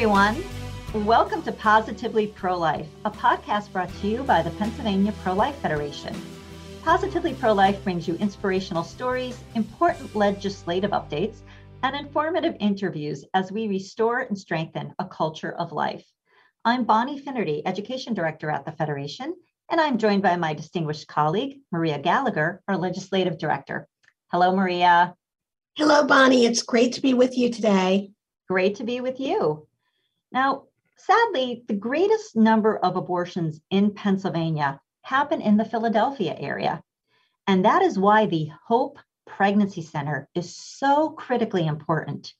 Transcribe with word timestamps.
everyone. 0.00 0.42
Welcome 1.04 1.42
to 1.42 1.52
Positively 1.52 2.28
Pro 2.28 2.56
Life, 2.58 2.88
a 3.04 3.10
podcast 3.10 3.70
brought 3.70 3.92
to 4.00 4.06
you 4.06 4.22
by 4.22 4.40
the 4.40 4.50
Pennsylvania 4.52 5.12
Pro 5.22 5.34
Life 5.34 5.56
Federation. 5.56 6.18
Positively 6.82 7.34
Pro 7.34 7.52
Life 7.52 7.84
brings 7.84 8.08
you 8.08 8.14
inspirational 8.14 8.82
stories, 8.82 9.38
important 9.56 10.16
legislative 10.16 10.92
updates, 10.92 11.40
and 11.82 11.94
informative 11.94 12.56
interviews 12.60 13.26
as 13.34 13.52
we 13.52 13.68
restore 13.68 14.20
and 14.20 14.38
strengthen 14.38 14.94
a 14.98 15.04
culture 15.04 15.52
of 15.52 15.70
life. 15.70 16.06
I'm 16.64 16.84
Bonnie 16.84 17.18
Finnerty, 17.18 17.60
Education 17.66 18.14
Director 18.14 18.50
at 18.50 18.64
the 18.64 18.72
Federation, 18.72 19.36
and 19.70 19.82
I'm 19.82 19.98
joined 19.98 20.22
by 20.22 20.34
my 20.36 20.54
distinguished 20.54 21.08
colleague, 21.08 21.58
Maria 21.72 21.98
Gallagher, 21.98 22.62
our 22.68 22.78
Legislative 22.78 23.36
Director. 23.36 23.86
Hello, 24.32 24.56
Maria. 24.56 25.14
Hello, 25.76 26.06
Bonnie. 26.06 26.46
It's 26.46 26.62
great 26.62 26.94
to 26.94 27.02
be 27.02 27.12
with 27.12 27.36
you 27.36 27.50
today. 27.50 28.12
Great 28.48 28.76
to 28.76 28.84
be 28.84 29.02
with 29.02 29.20
you. 29.20 29.66
Now, 30.32 30.64
sadly, 30.96 31.64
the 31.66 31.74
greatest 31.74 32.36
number 32.36 32.76
of 32.76 32.96
abortions 32.96 33.60
in 33.70 33.94
Pennsylvania 33.94 34.80
happen 35.02 35.40
in 35.40 35.56
the 35.56 35.64
Philadelphia 35.64 36.36
area. 36.38 36.82
And 37.46 37.64
that 37.64 37.82
is 37.82 37.98
why 37.98 38.26
the 38.26 38.50
Hope 38.66 38.98
Pregnancy 39.26 39.82
Center 39.82 40.28
is 40.34 40.56
so 40.56 41.10
critically 41.10 41.66
important. 41.66 42.32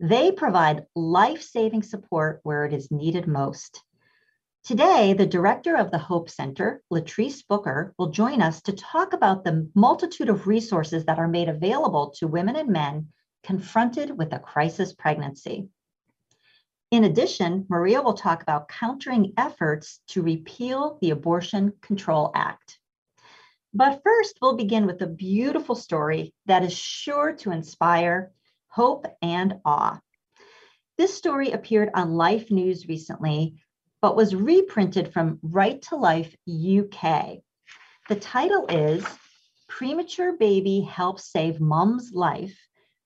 They 0.00 0.30
provide 0.30 0.86
life 0.94 1.42
saving 1.42 1.82
support 1.82 2.40
where 2.44 2.64
it 2.64 2.72
is 2.72 2.90
needed 2.90 3.26
most. 3.26 3.82
Today, 4.64 5.12
the 5.12 5.26
director 5.26 5.76
of 5.76 5.90
the 5.90 5.98
Hope 5.98 6.30
Center, 6.30 6.82
Latrice 6.92 7.42
Booker, 7.46 7.94
will 7.98 8.10
join 8.10 8.42
us 8.42 8.62
to 8.62 8.72
talk 8.72 9.12
about 9.12 9.44
the 9.44 9.70
multitude 9.74 10.28
of 10.28 10.46
resources 10.46 11.04
that 11.06 11.18
are 11.18 11.28
made 11.28 11.48
available 11.48 12.10
to 12.18 12.28
women 12.28 12.56
and 12.56 12.68
men 12.68 13.08
confronted 13.42 14.16
with 14.16 14.32
a 14.32 14.38
crisis 14.38 14.92
pregnancy. 14.92 15.68
In 16.90 17.04
addition, 17.04 17.66
Maria 17.68 18.00
will 18.00 18.14
talk 18.14 18.40
about 18.42 18.68
countering 18.68 19.34
efforts 19.36 20.00
to 20.08 20.22
repeal 20.22 20.96
the 21.02 21.10
Abortion 21.10 21.74
Control 21.82 22.30
Act. 22.34 22.78
But 23.74 24.00
first, 24.02 24.38
we'll 24.40 24.56
begin 24.56 24.86
with 24.86 25.02
a 25.02 25.06
beautiful 25.06 25.74
story 25.74 26.32
that 26.46 26.64
is 26.64 26.72
sure 26.72 27.34
to 27.34 27.50
inspire 27.50 28.32
hope 28.68 29.04
and 29.20 29.60
awe. 29.66 30.00
This 30.96 31.14
story 31.14 31.50
appeared 31.50 31.90
on 31.92 32.14
Life 32.14 32.50
News 32.50 32.88
recently, 32.88 33.62
but 34.00 34.16
was 34.16 34.34
reprinted 34.34 35.12
from 35.12 35.40
Right 35.42 35.82
to 35.82 35.96
Life 35.96 36.34
UK. 36.48 37.40
The 38.08 38.16
title 38.18 38.66
is 38.66 39.04
Premature 39.68 40.38
Baby 40.38 40.80
Helps 40.80 41.30
Save 41.30 41.60
Mom's 41.60 42.12
Life 42.14 42.58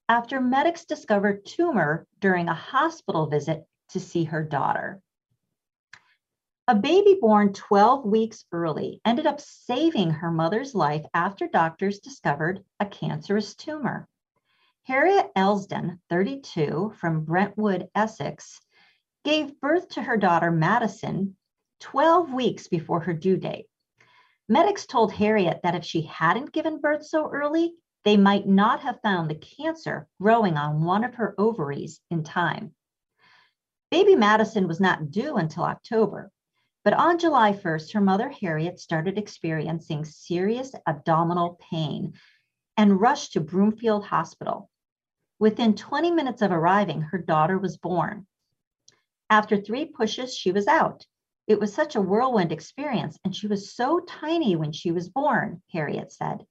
After 0.08 0.41
Medics 0.41 0.84
Discover 0.84 1.38
Tumor 1.44 2.06
During 2.20 2.48
a 2.48 2.55
Hospital 2.55 3.27
Visit 3.27 3.64
to 3.93 4.01
See 4.01 4.25
Her 4.25 4.43
Daughter. 4.43 5.01
A 6.69 6.75
baby 6.75 7.19
born 7.21 7.53
12 7.53 8.05
weeks 8.05 8.45
early 8.53 9.01
ended 9.05 9.27
up 9.27 9.41
saving 9.41 10.11
her 10.11 10.31
mother's 10.31 10.75
life 10.75 11.05
after 11.12 11.49
doctors 11.49 11.99
discovered 11.99 12.65
a 12.79 12.87
cancerous 12.87 13.55
tumor. 13.55 14.09
Harriet 14.84 15.31
Elsden, 15.37 16.01
32, 16.09 16.93
from 16.97 17.25
Brentwood, 17.25 17.89
Essex, 17.95 18.61
gave 19.25 19.61
birth 19.61 19.89
to 19.91 20.03
her 20.03 20.17
daughter 20.17 20.51
Madison 20.51 21.37
12 21.81 22.33
weeks 22.33 22.69
before 22.69 23.01
her 23.01 23.12
due 23.12 23.37
date. 23.37 23.67
Medics 24.49 24.87
told 24.87 25.12
Harriet 25.12 25.61
that 25.62 25.75
if 25.75 25.84
she 25.84 26.03
hadn't 26.03 26.53
given 26.53 26.81
birth 26.81 27.05
so 27.05 27.31
early, 27.31 27.75
they 28.05 28.16
might 28.16 28.47
not 28.47 28.81
have 28.81 29.00
found 29.03 29.31
the 29.31 29.34
cancer 29.34 30.09
growing 30.21 30.56
on 30.56 30.84
one 30.84 31.05
of 31.05 31.15
her 31.15 31.34
ovaries 31.39 32.00
in 32.11 32.22
time. 32.25 32.75
Baby 33.92 34.16
Madison 34.16 34.69
was 34.69 34.80
not 34.80 35.10
due 35.10 35.36
until 35.36 35.64
October, 35.64 36.32
but 36.82 36.94
on 36.94 37.19
July 37.19 37.53
1st, 37.53 37.92
her 37.92 38.00
mother, 38.00 38.30
Harriet, 38.30 38.80
started 38.80 39.19
experiencing 39.19 40.06
serious 40.06 40.72
abdominal 40.86 41.60
pain 41.70 42.14
and 42.78 42.98
rushed 42.98 43.34
to 43.34 43.41
Broomfield 43.42 44.06
Hospital. 44.06 44.70
Within 45.38 45.75
20 45.75 46.10
minutes 46.10 46.41
of 46.41 46.53
arriving, 46.53 47.03
her 47.03 47.19
daughter 47.19 47.58
was 47.58 47.76
born. 47.76 48.26
After 49.28 49.60
three 49.60 49.84
pushes, 49.84 50.34
she 50.34 50.53
was 50.53 50.66
out. 50.66 51.04
It 51.47 51.60
was 51.60 51.74
such 51.74 51.94
a 51.94 52.00
whirlwind 52.00 52.50
experience, 52.50 53.19
and 53.26 53.36
she 53.36 53.47
was 53.47 53.74
so 53.74 54.00
tiny 54.00 54.56
when 54.56 54.72
she 54.72 54.91
was 54.91 55.10
born, 55.10 55.60
Harriet 55.70 56.10
said. 56.10 56.47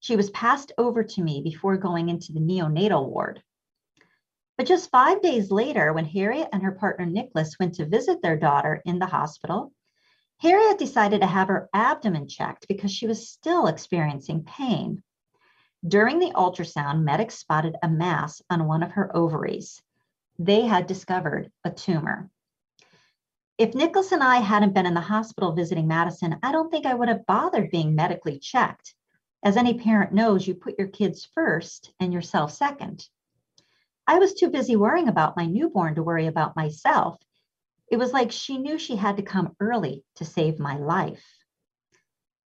She 0.00 0.16
was 0.16 0.30
passed 0.30 0.72
over 0.76 1.04
to 1.04 1.22
me 1.22 1.42
before 1.42 1.76
going 1.76 2.08
into 2.08 2.32
the 2.32 2.40
neonatal 2.40 3.08
ward. 3.08 3.40
But 4.60 4.66
just 4.66 4.90
five 4.90 5.22
days 5.22 5.50
later, 5.50 5.94
when 5.94 6.04
Harriet 6.04 6.50
and 6.52 6.62
her 6.62 6.72
partner 6.72 7.06
Nicholas 7.06 7.56
went 7.58 7.76
to 7.76 7.86
visit 7.86 8.20
their 8.20 8.36
daughter 8.36 8.82
in 8.84 8.98
the 8.98 9.06
hospital, 9.06 9.72
Harriet 10.36 10.78
decided 10.78 11.22
to 11.22 11.26
have 11.26 11.48
her 11.48 11.70
abdomen 11.72 12.28
checked 12.28 12.68
because 12.68 12.92
she 12.92 13.06
was 13.06 13.30
still 13.30 13.68
experiencing 13.68 14.44
pain. 14.44 15.02
During 15.88 16.18
the 16.18 16.32
ultrasound, 16.32 17.04
medics 17.04 17.38
spotted 17.38 17.76
a 17.82 17.88
mass 17.88 18.42
on 18.50 18.66
one 18.66 18.82
of 18.82 18.90
her 18.90 19.16
ovaries. 19.16 19.80
They 20.38 20.66
had 20.66 20.86
discovered 20.86 21.50
a 21.64 21.70
tumor. 21.70 22.28
If 23.56 23.74
Nicholas 23.74 24.12
and 24.12 24.22
I 24.22 24.40
hadn't 24.40 24.74
been 24.74 24.84
in 24.84 24.92
the 24.92 25.00
hospital 25.00 25.52
visiting 25.52 25.88
Madison, 25.88 26.36
I 26.42 26.52
don't 26.52 26.70
think 26.70 26.84
I 26.84 26.92
would 26.92 27.08
have 27.08 27.24
bothered 27.24 27.70
being 27.70 27.94
medically 27.94 28.38
checked. 28.38 28.94
As 29.42 29.56
any 29.56 29.78
parent 29.78 30.12
knows, 30.12 30.46
you 30.46 30.54
put 30.54 30.78
your 30.78 30.88
kids 30.88 31.26
first 31.34 31.94
and 31.98 32.12
yourself 32.12 32.52
second. 32.52 33.08
I 34.06 34.18
was 34.18 34.34
too 34.34 34.50
busy 34.50 34.76
worrying 34.76 35.08
about 35.08 35.36
my 35.36 35.46
newborn 35.46 35.94
to 35.94 36.02
worry 36.02 36.26
about 36.26 36.56
myself. 36.56 37.16
It 37.90 37.96
was 37.96 38.12
like 38.12 38.32
she 38.32 38.58
knew 38.58 38.78
she 38.78 38.96
had 38.96 39.16
to 39.16 39.22
come 39.22 39.54
early 39.60 40.04
to 40.16 40.24
save 40.24 40.58
my 40.58 40.76
life. 40.78 41.24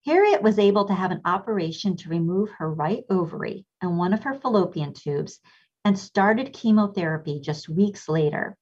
Harriet 0.06 0.42
was 0.42 0.58
able 0.58 0.84
to 0.86 0.94
have 0.94 1.10
an 1.10 1.22
operation 1.24 1.96
to 1.96 2.10
remove 2.10 2.50
her 2.50 2.72
right 2.72 3.04
ovary 3.08 3.64
and 3.80 3.96
one 3.96 4.12
of 4.12 4.24
her 4.24 4.34
fallopian 4.34 4.92
tubes 4.92 5.40
and 5.84 5.98
started 5.98 6.52
chemotherapy 6.52 7.40
just 7.40 7.68
weeks 7.68 8.08
later. 8.08 8.56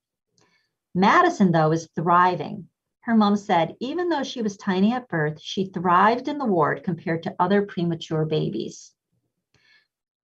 Madison, 0.95 1.53
though, 1.53 1.73
is 1.73 1.89
thriving. 1.97 2.69
Her 3.01 3.17
mom 3.17 3.37
said 3.37 3.75
even 3.81 4.09
though 4.09 4.23
she 4.23 4.43
was 4.43 4.57
tiny 4.57 4.93
at 4.93 5.09
birth, 5.09 5.41
she 5.41 5.67
thrived 5.67 6.29
in 6.29 6.39
the 6.39 6.47
ward 6.47 6.85
compared 6.85 7.25
to 7.25 7.35
other 7.41 7.63
premature 7.63 8.25
babies. 8.25 8.93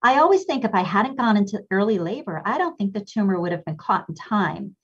I 0.03 0.19
always 0.19 0.45
think 0.45 0.65
if 0.65 0.75
I 0.75 0.83
hadn't 0.83 1.19
gone 1.19 1.37
into 1.37 1.65
early 1.71 1.99
labor, 1.99 2.41
I 2.45 2.59
don't 2.59 2.77
think 2.77 2.93
the 2.93 3.05
tumor 3.05 3.41
would 3.41 3.53
have 3.53 3.65
been 3.65 3.77
caught 3.77 4.09
in 4.09 4.15
time. 4.15 4.77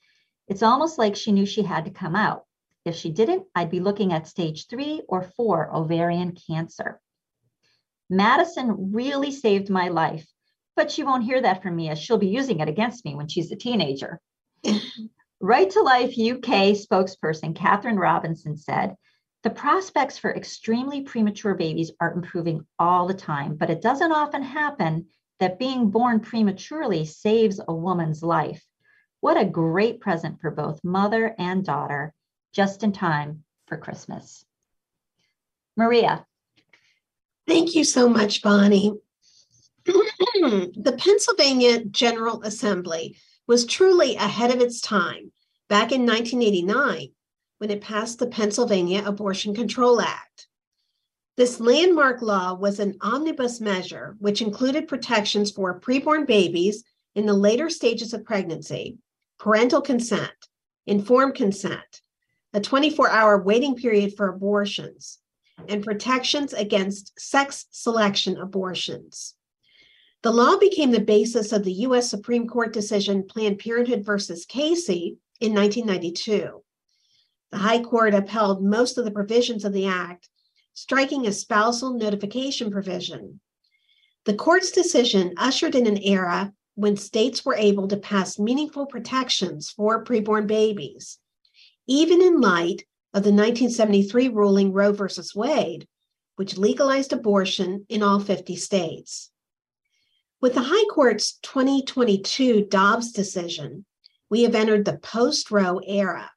It's 0.48 0.62
almost 0.62 0.98
like 0.98 1.14
she 1.14 1.32
knew 1.32 1.46
she 1.46 1.62
had 1.62 1.84
to 1.84 1.90
come 1.90 2.16
out. 2.16 2.44
If 2.84 2.96
she 2.96 3.10
didn't, 3.10 3.46
I'd 3.54 3.70
be 3.70 3.80
looking 3.80 4.12
at 4.12 4.26
stage 4.26 4.66
three 4.66 5.02
or 5.08 5.22
four 5.22 5.74
ovarian 5.74 6.36
cancer. 6.48 7.00
Madison 8.10 8.92
really 8.92 9.30
saved 9.30 9.70
my 9.70 9.88
life, 9.88 10.26
but 10.76 10.90
she 10.90 11.04
won't 11.04 11.24
hear 11.24 11.40
that 11.40 11.62
from 11.62 11.76
me 11.76 11.88
as 11.88 11.98
she'll 11.98 12.18
be 12.18 12.28
using 12.28 12.60
it 12.60 12.68
against 12.68 13.04
me 13.04 13.14
when 13.14 13.28
she's 13.28 13.50
a 13.50 13.56
teenager. 13.56 14.20
right 15.40 15.70
to 15.70 15.80
Life 15.80 16.10
UK 16.10 16.74
spokesperson 16.74 17.56
Catherine 17.56 17.98
Robinson 17.98 18.56
said, 18.56 18.96
the 19.44 19.50
prospects 19.50 20.16
for 20.16 20.34
extremely 20.34 21.02
premature 21.02 21.54
babies 21.54 21.92
are 22.00 22.14
improving 22.14 22.66
all 22.78 23.06
the 23.06 23.14
time, 23.14 23.56
but 23.56 23.68
it 23.68 23.82
doesn't 23.82 24.10
often 24.10 24.42
happen 24.42 25.06
that 25.38 25.58
being 25.58 25.90
born 25.90 26.18
prematurely 26.18 27.04
saves 27.04 27.60
a 27.68 27.74
woman's 27.74 28.22
life. 28.22 28.64
What 29.20 29.38
a 29.38 29.44
great 29.44 30.00
present 30.00 30.40
for 30.40 30.50
both 30.50 30.82
mother 30.82 31.34
and 31.38 31.62
daughter, 31.62 32.14
just 32.54 32.82
in 32.82 32.92
time 32.92 33.44
for 33.66 33.76
Christmas. 33.76 34.46
Maria. 35.76 36.24
Thank 37.46 37.74
you 37.74 37.84
so 37.84 38.08
much, 38.08 38.40
Bonnie. 38.40 38.94
the 39.84 40.96
Pennsylvania 40.98 41.84
General 41.84 42.42
Assembly 42.44 43.18
was 43.46 43.66
truly 43.66 44.16
ahead 44.16 44.54
of 44.54 44.62
its 44.62 44.80
time 44.80 45.32
back 45.68 45.92
in 45.92 46.06
1989 46.06 47.10
when 47.64 47.70
it 47.70 47.80
passed 47.80 48.18
the 48.18 48.26
Pennsylvania 48.26 49.02
Abortion 49.06 49.54
Control 49.54 49.98
Act. 49.98 50.48
This 51.38 51.60
landmark 51.60 52.20
law 52.20 52.52
was 52.52 52.78
an 52.78 52.98
omnibus 53.00 53.58
measure 53.58 54.16
which 54.18 54.42
included 54.42 54.86
protections 54.86 55.50
for 55.50 55.80
preborn 55.80 56.26
babies 56.26 56.84
in 57.14 57.24
the 57.24 57.32
later 57.32 57.70
stages 57.70 58.12
of 58.12 58.26
pregnancy, 58.26 58.98
parental 59.38 59.80
consent, 59.80 60.34
informed 60.86 61.36
consent, 61.36 62.02
a 62.52 62.60
24 62.60 63.08
hour 63.08 63.42
waiting 63.42 63.74
period 63.74 64.14
for 64.14 64.28
abortions, 64.28 65.20
and 65.66 65.82
protections 65.82 66.52
against 66.52 67.18
sex 67.18 67.64
selection 67.70 68.36
abortions. 68.36 69.36
The 70.22 70.32
law 70.32 70.58
became 70.58 70.90
the 70.90 71.00
basis 71.00 71.50
of 71.50 71.64
the 71.64 71.72
U.S. 71.72 72.10
Supreme 72.10 72.46
Court 72.46 72.74
decision 72.74 73.22
Planned 73.26 73.58
Parenthood 73.58 74.04
versus 74.04 74.44
Casey 74.44 75.16
in 75.40 75.54
1992. 75.54 76.60
The 77.54 77.60
High 77.60 77.82
Court 77.82 78.14
upheld 78.14 78.64
most 78.64 78.98
of 78.98 79.04
the 79.04 79.12
provisions 79.12 79.64
of 79.64 79.72
the 79.72 79.86
Act, 79.86 80.28
striking 80.72 81.24
a 81.24 81.32
spousal 81.32 81.92
notification 81.92 82.68
provision. 82.68 83.38
The 84.24 84.34
court's 84.34 84.72
decision 84.72 85.34
ushered 85.36 85.76
in 85.76 85.86
an 85.86 86.02
era 86.02 86.52
when 86.74 86.96
states 86.96 87.44
were 87.44 87.54
able 87.54 87.86
to 87.86 87.96
pass 87.96 88.40
meaningful 88.40 88.86
protections 88.86 89.70
for 89.70 90.04
preborn 90.04 90.48
babies, 90.48 91.20
even 91.86 92.20
in 92.20 92.40
light 92.40 92.86
of 93.14 93.22
the 93.22 93.30
1973 93.30 94.30
ruling 94.30 94.72
Roe 94.72 94.92
v. 94.92 95.04
Wade, 95.36 95.86
which 96.34 96.58
legalized 96.58 97.12
abortion 97.12 97.86
in 97.88 98.02
all 98.02 98.18
50 98.18 98.56
states. 98.56 99.30
With 100.40 100.54
the 100.54 100.64
High 100.64 100.92
Court's 100.92 101.38
2022 101.42 102.64
Dobbs 102.64 103.12
decision, 103.12 103.84
we 104.28 104.42
have 104.42 104.56
entered 104.56 104.84
the 104.84 104.98
post 104.98 105.52
Roe 105.52 105.78
era. 105.86 106.32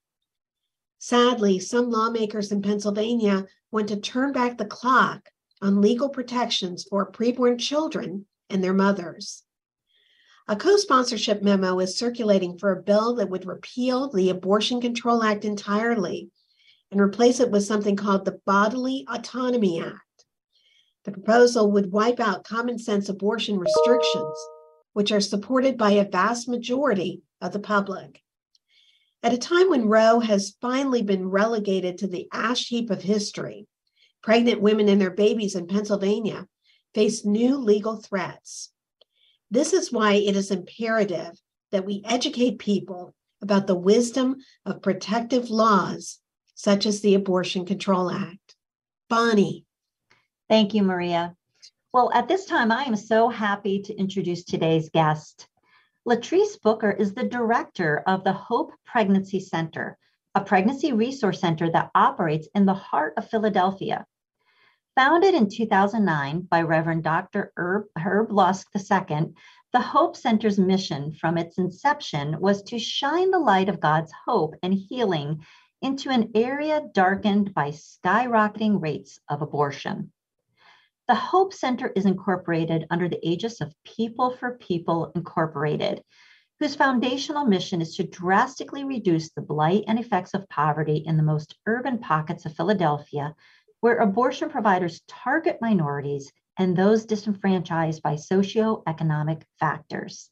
Sadly, 1.00 1.60
some 1.60 1.92
lawmakers 1.92 2.52
in 2.52 2.62
Pennsylvania 2.62 3.46
want 3.72 3.88
to 3.90 3.98
turn 3.98 4.32
back 4.32 4.58
the 4.58 4.66
clock 4.66 5.30
on 5.62 5.82
legal 5.82 6.10
protections 6.10 6.86
for 6.90 7.12
preborn 7.12 7.60
children 7.60 8.26
and 8.50 8.64
their 8.64 8.74
mothers. 8.74 9.44
A 10.48 10.56
co 10.56 10.78
sponsorship 10.78 11.42
memo 11.42 11.80
is 11.80 11.98
circulating 11.98 12.58
for 12.58 12.72
a 12.72 12.82
bill 12.82 13.16
that 13.16 13.30
would 13.30 13.46
repeal 13.46 14.10
the 14.10 14.30
Abortion 14.30 14.80
Control 14.80 15.22
Act 15.24 15.44
entirely 15.44 16.30
and 16.90 17.02
replace 17.02 17.40
it 17.40 17.52
with 17.52 17.66
something 17.66 17.96
called 17.96 18.24
the 18.24 18.40
Bodily 18.46 19.06
Autonomy 19.10 19.82
Act. 19.82 20.26
The 21.04 21.12
proposal 21.12 21.72
would 21.72 21.92
wipe 21.92 22.20
out 22.20 22.46
common 22.46 22.80
sense 22.80 23.10
abortion 23.10 23.60
restrictions, 23.60 24.38
which 24.94 25.12
are 25.12 25.22
supported 25.22 25.78
by 25.78 25.92
a 25.92 26.10
vast 26.10 26.48
majority 26.48 27.22
of 27.42 27.52
the 27.52 27.60
public. 27.60 28.24
At 29.24 29.34
a 29.34 29.38
time 29.38 29.70
when 29.70 29.88
Roe 29.88 30.20
has 30.20 30.56
finally 30.62 31.02
been 31.02 31.30
relegated 31.30 31.98
to 31.98 32.08
the 32.08 32.28
ash 32.32 32.68
heap 32.68 32.90
of 32.90 33.02
history, 33.02 33.68
pregnant 34.22 34.62
women 34.62 34.88
and 34.90 35.02
their 35.02 35.12
babies 35.12 35.56
in 35.56 35.68
Pennsylvania 35.68 36.48
face 36.94 37.26
new 37.26 37.58
legal 37.58 37.98
threats. 37.98 38.72
This 39.50 39.74
is 39.74 39.92
why 39.92 40.14
it 40.14 40.36
is 40.36 40.52
imperative 40.52 41.40
that 41.72 41.86
we 41.86 42.04
educate 42.06 42.60
people 42.60 43.14
about 43.42 43.68
the 43.68 43.76
wisdom 43.76 44.38
of 44.66 44.82
protective 44.82 45.50
laws 45.50 46.20
such 46.56 46.86
as 46.86 47.02
the 47.02 47.16
Abortion 47.16 47.66
Control 47.66 48.10
Act. 48.10 48.56
Bonnie. 49.10 49.66
Thank 50.50 50.74
you, 50.74 50.84
Maria. 50.84 51.36
Well, 51.94 52.12
at 52.14 52.28
this 52.28 52.46
time, 52.46 52.72
I 52.72 52.84
am 52.84 52.96
so 52.96 53.30
happy 53.30 53.82
to 53.84 53.96
introduce 53.96 54.44
today's 54.44 54.90
guest. 54.90 55.48
Latrice 56.08 56.56
Booker 56.62 56.92
is 56.92 57.14
the 57.14 57.28
director 57.28 58.02
of 58.08 58.24
the 58.24 58.32
Hope 58.32 58.72
Pregnancy 58.86 59.42
Center, 59.42 59.98
a 60.36 60.40
pregnancy 60.40 60.94
resource 60.94 61.42
center 61.42 61.70
that 61.70 61.92
operates 61.94 62.48
in 62.56 62.66
the 62.66 62.74
heart 62.74 63.14
of 63.18 63.30
Philadelphia. 63.30 64.06
Founded 64.96 65.34
in 65.34 65.50
2009 65.50 66.44
by 66.44 66.62
Reverend 66.62 67.04
Dr. 67.04 67.52
Herb, 67.58 67.88
Herb 67.98 68.32
Lusk 68.32 68.70
II, 68.74 69.34
the 69.74 69.82
Hope 69.82 70.16
Center's 70.16 70.58
mission 70.58 71.12
from 71.12 71.38
its 71.38 71.58
inception 71.58 72.40
was 72.40 72.64
to 72.64 72.80
shine 72.80 73.30
the 73.30 73.40
light 73.40 73.68
of 73.68 73.82
God's 73.82 74.14
hope 74.26 74.56
and 74.64 74.74
healing 74.74 75.46
into 75.82 76.10
an 76.10 76.32
area 76.36 76.88
darkened 76.94 77.54
by 77.54 77.72
skyrocketing 77.72 78.82
rates 78.82 79.20
of 79.28 79.42
abortion. 79.42 80.14
The 81.08 81.16
Hope 81.16 81.54
Center 81.54 81.88
is 81.96 82.06
incorporated 82.06 82.86
under 82.90 83.08
the 83.08 83.26
aegis 83.26 83.62
of 83.62 83.74
People 83.86 84.36
for 84.36 84.58
People 84.58 85.14
Incorporated, 85.16 86.04
whose 86.60 86.76
foundational 86.76 87.46
mission 87.46 87.82
is 87.82 87.96
to 87.96 88.04
drastically 88.04 88.84
reduce 88.84 89.32
the 89.32 89.42
blight 89.42 89.86
and 89.88 89.98
effects 89.98 90.34
of 90.34 90.50
poverty 90.50 90.98
in 90.98 91.16
the 91.16 91.24
most 91.24 91.56
urban 91.66 92.00
pockets 92.00 92.46
of 92.46 92.56
Philadelphia 92.56 93.34
where 93.80 94.00
abortion 94.00 94.50
providers 94.50 95.02
target 95.08 95.60
minorities 95.62 96.30
and 96.58 96.76
those 96.76 97.06
disenfranchised 97.06 98.02
by 98.02 98.16
socioeconomic 98.16 99.44
factors. 99.62 100.30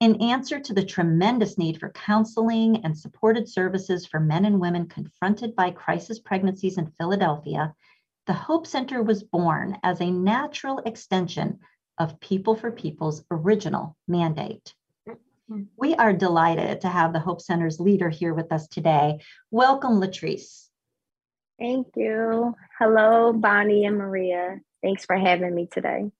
In 0.00 0.22
answer 0.22 0.58
to 0.58 0.72
the 0.72 0.84
tremendous 0.86 1.58
need 1.58 1.78
for 1.80 1.90
counseling 1.90 2.82
and 2.82 2.96
supported 2.96 3.46
services 3.46 4.06
for 4.06 4.20
men 4.20 4.46
and 4.46 4.58
women 4.58 4.88
confronted 4.88 5.54
by 5.54 5.70
crisis 5.70 6.18
pregnancies 6.18 6.78
in 6.78 6.92
Philadelphia, 6.98 7.74
the 8.26 8.32
Hope 8.32 8.66
Center 8.66 9.02
was 9.02 9.22
born 9.22 9.78
as 9.82 10.00
a 10.00 10.10
natural 10.10 10.78
extension 10.84 11.60
of 11.98 12.18
People 12.20 12.56
for 12.56 12.72
People's 12.72 13.24
original 13.30 13.96
mandate. 14.08 14.74
Mm-hmm. 15.08 15.62
We 15.76 15.94
are 15.94 16.12
delighted 16.12 16.80
to 16.80 16.88
have 16.88 17.12
the 17.12 17.20
Hope 17.20 17.40
Center's 17.40 17.78
leader 17.78 18.10
here 18.10 18.34
with 18.34 18.50
us 18.50 18.66
today. 18.66 19.20
Welcome, 19.52 20.00
Latrice. 20.00 20.66
Thank 21.58 21.86
you. 21.94 22.54
Hello, 22.78 23.32
Bonnie 23.32 23.86
and 23.86 23.96
Maria. 23.96 24.60
Thanks 24.82 25.04
for 25.04 25.16
having 25.16 25.54
me 25.54 25.68
today. 25.70 26.10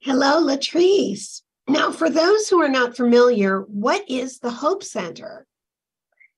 Hello, 0.00 0.42
Latrice. 0.42 1.42
Now, 1.68 1.92
for 1.92 2.10
those 2.10 2.48
who 2.48 2.60
are 2.60 2.68
not 2.68 2.96
familiar, 2.96 3.60
what 3.60 4.04
is 4.10 4.38
the 4.38 4.50
Hope 4.50 4.82
Center? 4.82 5.46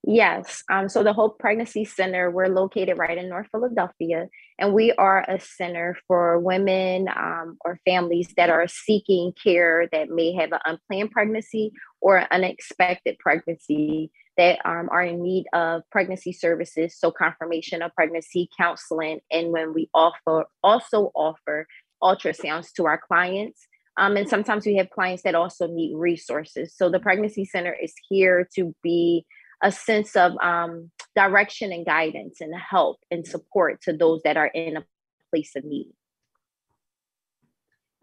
Yes. 0.06 0.62
Um, 0.70 0.90
so 0.90 1.02
the 1.02 1.14
Hope 1.14 1.38
Pregnancy 1.38 1.86
Center, 1.86 2.30
we're 2.30 2.48
located 2.48 2.98
right 2.98 3.16
in 3.16 3.30
North 3.30 3.46
Philadelphia, 3.50 4.28
and 4.58 4.74
we 4.74 4.92
are 4.92 5.24
a 5.26 5.40
center 5.40 5.96
for 6.06 6.38
women 6.38 7.08
um, 7.08 7.56
or 7.64 7.80
families 7.86 8.28
that 8.36 8.50
are 8.50 8.68
seeking 8.68 9.32
care 9.42 9.88
that 9.92 10.10
may 10.10 10.34
have 10.34 10.52
an 10.52 10.58
unplanned 10.66 11.10
pregnancy 11.10 11.72
or 12.02 12.18
an 12.18 12.26
unexpected 12.30 13.18
pregnancy 13.18 14.10
that 14.36 14.58
um, 14.66 14.90
are 14.90 15.02
in 15.02 15.22
need 15.22 15.46
of 15.54 15.80
pregnancy 15.90 16.32
services, 16.32 16.98
so 16.98 17.10
confirmation 17.10 17.80
of 17.80 17.94
pregnancy 17.94 18.50
counseling, 18.58 19.20
and 19.30 19.52
when 19.52 19.72
we 19.72 19.88
offer 19.94 20.44
also 20.62 21.12
offer 21.14 21.66
ultrasounds 22.02 22.72
to 22.72 22.84
our 22.84 22.98
clients. 22.98 23.66
Um, 23.96 24.18
and 24.18 24.28
sometimes 24.28 24.66
we 24.66 24.76
have 24.76 24.90
clients 24.90 25.22
that 25.22 25.34
also 25.34 25.66
need 25.66 25.94
resources. 25.96 26.74
So 26.76 26.90
the 26.90 27.00
pregnancy 27.00 27.46
center 27.46 27.72
is 27.72 27.94
here 28.10 28.46
to 28.56 28.74
be 28.82 29.24
a 29.64 29.72
sense 29.72 30.14
of 30.14 30.32
um, 30.42 30.90
direction 31.16 31.72
and 31.72 31.86
guidance 31.86 32.40
and 32.40 32.54
help 32.54 32.98
and 33.10 33.26
support 33.26 33.80
to 33.82 33.92
those 33.92 34.20
that 34.22 34.36
are 34.36 34.46
in 34.46 34.76
a 34.76 34.84
place 35.30 35.56
of 35.56 35.64
need. 35.64 35.92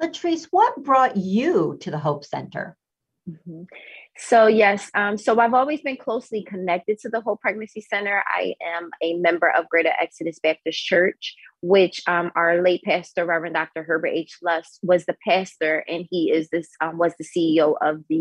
Latrice, 0.01 0.47
what 0.49 0.83
brought 0.83 1.15
you 1.15 1.77
to 1.81 1.91
the 1.91 1.99
Hope 1.99 2.25
Center? 2.25 2.75
Mm-hmm. 3.29 3.63
So 4.17 4.47
yes, 4.47 4.89
um, 4.95 5.17
so 5.17 5.39
I've 5.39 5.53
always 5.53 5.81
been 5.81 5.97
closely 5.97 6.43
connected 6.43 6.97
to 6.99 7.09
the 7.09 7.21
Hope 7.21 7.39
Pregnancy 7.39 7.81
Center. 7.81 8.23
I 8.27 8.55
am 8.75 8.89
a 9.01 9.13
member 9.17 9.49
of 9.49 9.69
Greater 9.69 9.93
Exodus 9.99 10.39
Baptist 10.41 10.83
Church, 10.83 11.35
which 11.61 12.01
um, 12.07 12.31
our 12.35 12.61
late 12.63 12.81
pastor, 12.83 13.25
Reverend 13.25 13.55
Dr. 13.55 13.83
Herbert 13.83 14.11
H. 14.13 14.37
Lusk, 14.41 14.79
was 14.81 15.05
the 15.05 15.15
pastor, 15.25 15.85
and 15.87 16.07
he 16.09 16.31
is 16.31 16.49
this 16.49 16.69
um, 16.81 16.97
was 16.97 17.13
the 17.19 17.23
CEO 17.25 17.75
of 17.81 18.03
the 18.09 18.19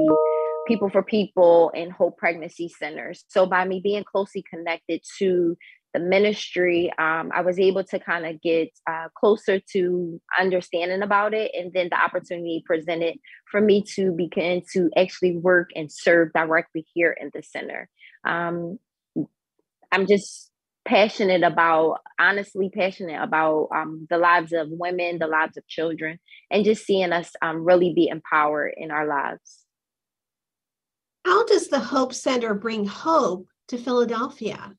People 0.70 0.88
for 0.88 1.02
People 1.02 1.72
and 1.74 1.90
Hope 1.90 2.16
Pregnancy 2.16 2.68
Centers. 2.68 3.24
So 3.26 3.44
by 3.44 3.64
me 3.64 3.80
being 3.82 4.04
closely 4.04 4.44
connected 4.48 5.02
to 5.18 5.56
the 5.92 5.98
ministry, 5.98 6.92
um, 6.96 7.32
I 7.34 7.40
was 7.40 7.58
able 7.58 7.82
to 7.82 7.98
kind 7.98 8.24
of 8.24 8.40
get 8.40 8.70
uh, 8.88 9.08
closer 9.18 9.58
to 9.72 10.20
understanding 10.38 11.02
about 11.02 11.34
it. 11.34 11.50
And 11.54 11.72
then 11.72 11.88
the 11.90 12.00
opportunity 12.00 12.62
presented 12.64 13.16
for 13.50 13.60
me 13.60 13.82
to 13.96 14.12
begin 14.12 14.62
to 14.72 14.90
actually 14.96 15.36
work 15.36 15.70
and 15.74 15.90
serve 15.90 16.32
directly 16.32 16.86
here 16.94 17.16
in 17.20 17.30
the 17.34 17.42
center. 17.42 17.88
Um, 18.24 18.78
I'm 19.90 20.06
just 20.06 20.52
passionate 20.84 21.42
about, 21.42 21.98
honestly, 22.20 22.70
passionate 22.72 23.20
about 23.20 23.70
um, 23.74 24.06
the 24.08 24.18
lives 24.18 24.52
of 24.52 24.68
women, 24.70 25.18
the 25.18 25.26
lives 25.26 25.56
of 25.56 25.66
children, 25.66 26.20
and 26.48 26.64
just 26.64 26.86
seeing 26.86 27.12
us 27.12 27.32
um, 27.42 27.64
really 27.64 27.92
be 27.92 28.06
empowered 28.06 28.74
in 28.76 28.92
our 28.92 29.08
lives. 29.08 29.59
How 31.24 31.44
does 31.44 31.68
the 31.68 31.78
Hope 31.78 32.14
Center 32.14 32.54
bring 32.54 32.86
hope 32.86 33.46
to 33.68 33.78
Philadelphia? 33.78 34.74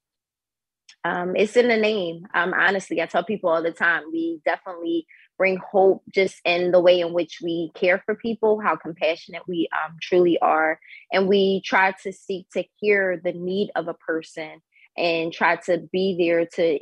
Um, 1.04 1.36
it's 1.36 1.56
in 1.56 1.68
the 1.68 1.78
name. 1.78 2.26
Um, 2.34 2.54
honestly, 2.54 3.02
I 3.02 3.06
tell 3.06 3.24
people 3.24 3.50
all 3.50 3.64
the 3.64 3.72
time, 3.72 4.04
we 4.12 4.40
definitely 4.46 5.06
bring 5.38 5.58
hope 5.58 6.04
just 6.14 6.40
in 6.46 6.72
the 6.72 6.80
way 6.80 7.00
in 7.00 7.14
which 7.14 7.40
we 7.42 7.72
care 7.74 8.04
for 8.06 8.16
people, 8.16 8.60
how 8.60 8.76
compassionate 8.76 9.48
we 9.48 9.68
um, 9.74 9.96
truly 10.02 10.38
are. 10.40 10.80
And 11.12 11.28
we 11.28 11.62
try 11.66 11.94
to 12.04 12.14
seek 12.14 12.48
to 12.52 12.64
hear 12.78 13.20
the 13.24 13.34
need 13.34 13.72
of 13.76 13.88
a 13.88 13.96
person 13.96 14.62
and 14.98 15.34
try 15.34 15.56
to 15.56 15.80
be 15.92 16.16
there 16.20 16.46
to 16.46 16.80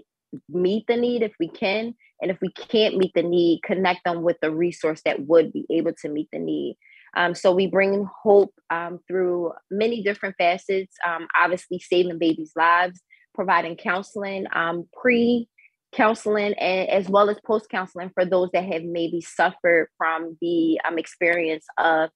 meet 0.50 0.86
the 0.88 0.98
need 0.98 1.22
if 1.22 1.34
we 1.40 1.48
can. 1.48 1.96
And 2.22 2.32
if 2.32 2.42
we 2.42 2.52
can't 2.52 2.98
meet 2.98 3.14
the 3.14 3.24
need, 3.24 3.62
connect 3.64 4.04
them 4.04 4.24
with 4.24 4.38
the 4.42 4.52
resource 4.52 5.02
that 5.06 5.26
would 5.28 5.54
be 5.54 5.66
able 5.70 5.94
to 6.02 6.10
meet 6.10 6.28
the 6.34 6.40
need. 6.40 6.78
Um, 7.16 7.36
so 7.36 7.54
we 7.54 7.68
bring 7.68 8.08
hope 8.24 8.54
um, 8.70 9.00
through 9.08 9.54
many 9.72 10.04
different 10.04 10.36
facets, 10.38 10.96
um, 11.08 11.28
obviously 11.40 11.80
saving 11.80 12.20
babies' 12.20 12.54
lives, 12.56 13.02
providing 13.34 13.76
counseling, 13.76 14.46
um, 14.54 14.88
pre 14.94 15.48
counseling, 15.92 16.54
and 16.54 16.90
as 16.90 17.10
well 17.10 17.30
as 17.30 17.38
post 17.46 17.70
counseling 17.70 18.12
for 18.14 18.26
those 18.26 18.50
that 18.54 18.66
have 18.66 18.84
maybe 18.84 19.22
suffered 19.22 19.90
from 19.98 20.38
the 20.42 20.80
um, 20.88 20.98
experience 20.98 21.66
of 21.78 22.10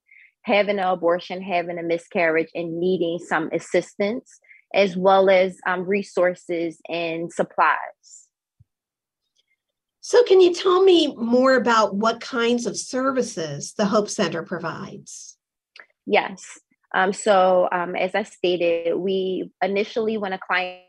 having 0.44 0.78
an 0.78 0.86
abortion, 0.86 1.42
having 1.42 1.80
a 1.80 1.84
miscarriage, 1.84 2.50
and 2.54 2.80
needing 2.80 3.18
some 3.20 3.50
assistance, 3.54 4.40
as 4.74 4.96
well 4.96 5.30
as 5.30 5.58
um, 5.66 5.82
resources 5.86 6.78
and 6.90 7.32
supplies. 7.32 8.23
So, 10.06 10.22
can 10.26 10.42
you 10.42 10.54
tell 10.54 10.84
me 10.84 11.16
more 11.16 11.56
about 11.56 11.96
what 11.96 12.20
kinds 12.20 12.66
of 12.66 12.76
services 12.76 13.74
the 13.78 13.86
Hope 13.86 14.10
Center 14.10 14.44
provides? 14.44 15.38
Yes. 16.06 16.44
Um, 16.94 17.14
so 17.14 17.70
um, 17.72 17.96
as 17.96 18.14
I 18.14 18.24
stated, 18.24 18.98
we 18.98 19.50
initially 19.62 20.18
when 20.18 20.34
a 20.34 20.40
client 20.46 20.82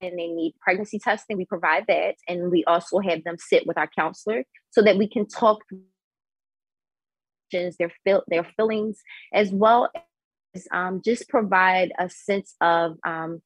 and 0.00 0.18
they 0.18 0.28
need 0.28 0.54
pregnancy 0.58 0.98
testing, 0.98 1.36
we 1.36 1.44
provide 1.44 1.84
that, 1.88 2.14
and 2.26 2.50
we 2.50 2.64
also 2.64 3.00
have 3.00 3.22
them 3.24 3.36
sit 3.38 3.66
with 3.66 3.76
our 3.76 3.90
counselor 3.94 4.44
so 4.70 4.80
that 4.80 4.96
we 4.96 5.06
can 5.06 5.28
talk 5.28 5.58
through 5.68 5.82
their 7.52 8.22
their 8.26 8.44
feelings 8.56 9.02
as 9.34 9.50
well 9.50 9.90
as 10.54 10.66
um, 10.72 11.02
just 11.04 11.28
provide 11.28 11.92
a 11.98 12.08
sense 12.08 12.54
of 12.62 12.96
um, 13.06 13.42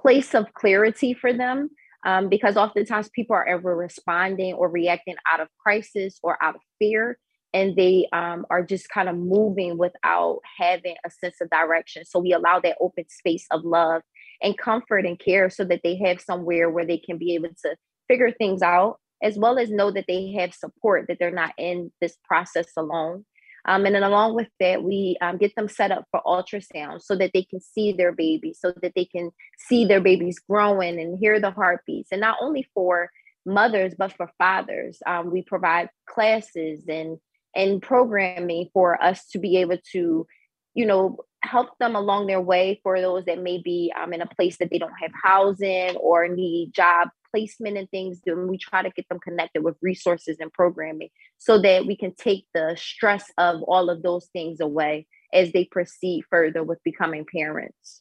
place 0.00 0.36
of 0.36 0.54
clarity 0.54 1.14
for 1.14 1.32
them 1.32 1.70
um, 2.06 2.28
because 2.28 2.56
oftentimes 2.56 3.10
people 3.10 3.34
are 3.34 3.46
ever 3.46 3.76
responding 3.76 4.54
or 4.54 4.70
reacting 4.70 5.16
out 5.30 5.40
of 5.40 5.48
crisis 5.58 6.18
or 6.22 6.42
out 6.42 6.54
of 6.54 6.60
fear 6.78 7.18
and 7.52 7.74
they 7.74 8.06
um, 8.12 8.46
are 8.48 8.62
just 8.62 8.88
kind 8.88 9.08
of 9.08 9.16
moving 9.16 9.76
without 9.76 10.40
having 10.58 10.94
a 11.04 11.10
sense 11.10 11.36
of 11.40 11.50
direction. 11.50 12.04
So 12.04 12.20
we 12.20 12.32
allow 12.32 12.60
that 12.60 12.76
open 12.80 13.04
space 13.08 13.46
of 13.50 13.64
love 13.64 14.02
and 14.40 14.56
comfort 14.56 15.04
and 15.04 15.18
care 15.18 15.50
so 15.50 15.64
that 15.64 15.80
they 15.82 15.96
have 16.04 16.20
somewhere 16.20 16.70
where 16.70 16.86
they 16.86 16.98
can 16.98 17.18
be 17.18 17.34
able 17.34 17.48
to 17.64 17.76
figure 18.08 18.30
things 18.30 18.62
out 18.62 18.98
as 19.22 19.38
well 19.38 19.58
as 19.58 19.70
know 19.70 19.90
that 19.90 20.04
they 20.06 20.32
have 20.32 20.54
support 20.54 21.06
that 21.08 21.18
they're 21.18 21.30
not 21.30 21.54
in 21.58 21.90
this 22.00 22.16
process 22.24 22.66
alone 22.76 23.24
um, 23.66 23.84
and 23.84 23.94
then 23.94 24.02
along 24.02 24.34
with 24.34 24.48
that, 24.60 24.82
we 24.82 25.16
um, 25.20 25.38
get 25.38 25.54
them 25.56 25.68
set 25.68 25.90
up 25.90 26.04
for 26.10 26.20
ultrasound 26.24 27.02
so 27.02 27.16
that 27.16 27.32
they 27.34 27.42
can 27.42 27.60
see 27.60 27.92
their 27.92 28.12
baby, 28.12 28.54
so 28.54 28.72
that 28.82 28.92
they 28.94 29.04
can 29.04 29.30
see 29.58 29.84
their 29.84 30.00
babies 30.00 30.38
growing 30.38 31.00
and 31.00 31.18
hear 31.18 31.40
the 31.40 31.50
heartbeats. 31.50 32.12
And 32.12 32.20
not 32.20 32.38
only 32.40 32.68
for 32.74 33.10
mothers, 33.46 33.94
but 33.96 34.12
for 34.12 34.30
fathers. 34.36 34.98
Um, 35.06 35.30
we 35.30 35.42
provide 35.42 35.88
classes 36.06 36.84
and 36.88 37.18
and 37.54 37.80
programming 37.80 38.68
for 38.74 39.02
us 39.02 39.26
to 39.28 39.38
be 39.38 39.56
able 39.56 39.78
to, 39.92 40.26
you 40.74 40.84
know, 40.84 41.16
help 41.42 41.70
them 41.78 41.96
along 41.96 42.26
their 42.26 42.40
way 42.40 42.80
for 42.82 43.00
those 43.00 43.24
that 43.24 43.42
may 43.42 43.62
be 43.62 43.90
um, 43.98 44.12
in 44.12 44.20
a 44.20 44.26
place 44.26 44.58
that 44.58 44.68
they 44.70 44.78
don't 44.78 44.92
have 45.00 45.12
housing 45.24 45.96
or 45.96 46.28
need 46.28 46.72
job 46.74 47.08
placement 47.36 47.76
and 47.76 47.90
things, 47.90 48.20
and 48.26 48.48
we 48.48 48.56
try 48.56 48.82
to 48.82 48.90
get 48.90 49.06
them 49.10 49.20
connected 49.20 49.62
with 49.62 49.76
resources 49.82 50.38
and 50.40 50.50
programming 50.52 51.10
so 51.36 51.60
that 51.60 51.84
we 51.84 51.94
can 51.94 52.14
take 52.14 52.46
the 52.54 52.74
stress 52.78 53.30
of 53.36 53.62
all 53.64 53.90
of 53.90 54.02
those 54.02 54.26
things 54.32 54.60
away 54.60 55.06
as 55.34 55.52
they 55.52 55.64
proceed 55.66 56.24
further 56.30 56.62
with 56.62 56.82
becoming 56.82 57.26
parents. 57.30 58.00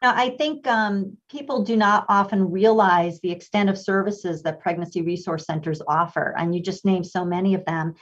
Now, 0.00 0.14
I 0.14 0.30
think 0.30 0.68
um, 0.68 1.16
people 1.28 1.64
do 1.64 1.76
not 1.76 2.06
often 2.08 2.52
realize 2.52 3.18
the 3.20 3.32
extent 3.32 3.68
of 3.68 3.76
services 3.76 4.42
that 4.44 4.60
pregnancy 4.60 5.02
resource 5.02 5.44
centers 5.44 5.82
offer, 5.88 6.36
and 6.38 6.54
you 6.54 6.62
just 6.62 6.84
named 6.84 7.06
so 7.06 7.24
many 7.24 7.54
of 7.54 7.64
them. 7.64 7.94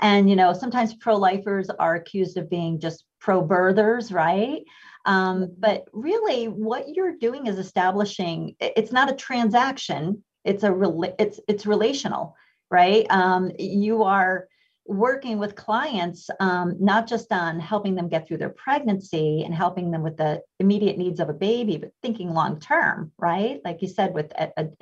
And 0.00 0.28
you 0.28 0.34
know, 0.34 0.52
sometimes 0.52 0.94
pro-lifers 0.94 1.70
are 1.70 1.94
accused 1.94 2.36
of 2.36 2.50
being 2.50 2.80
just 2.80 3.04
pro-birthers, 3.20 4.12
right? 4.12 4.62
Um, 5.04 5.42
mm-hmm. 5.42 5.52
but 5.58 5.84
really, 5.92 6.46
what 6.46 6.88
you're 6.94 7.16
doing 7.16 7.46
is 7.46 7.58
establishing. 7.58 8.56
It's 8.60 8.92
not 8.92 9.10
a 9.10 9.14
transaction. 9.14 10.24
It's 10.44 10.62
a 10.62 10.74
it's 11.18 11.40
it's 11.48 11.66
relational, 11.66 12.36
right? 12.70 13.06
Um, 13.10 13.50
you 13.58 14.02
are 14.02 14.48
working 14.86 15.38
with 15.38 15.56
clients 15.56 16.28
um, 16.40 16.76
not 16.78 17.06
just 17.06 17.32
on 17.32 17.58
helping 17.58 17.94
them 17.94 18.08
get 18.08 18.28
through 18.28 18.36
their 18.36 18.50
pregnancy 18.50 19.42
and 19.42 19.54
helping 19.54 19.90
them 19.90 20.02
with 20.02 20.16
the 20.18 20.42
immediate 20.60 20.98
needs 20.98 21.20
of 21.20 21.30
a 21.30 21.34
baby 21.34 21.78
but 21.78 21.90
thinking 22.02 22.34
long 22.34 22.60
term 22.60 23.10
right 23.18 23.60
like 23.64 23.80
you 23.80 23.88
said 23.88 24.12
with 24.12 24.30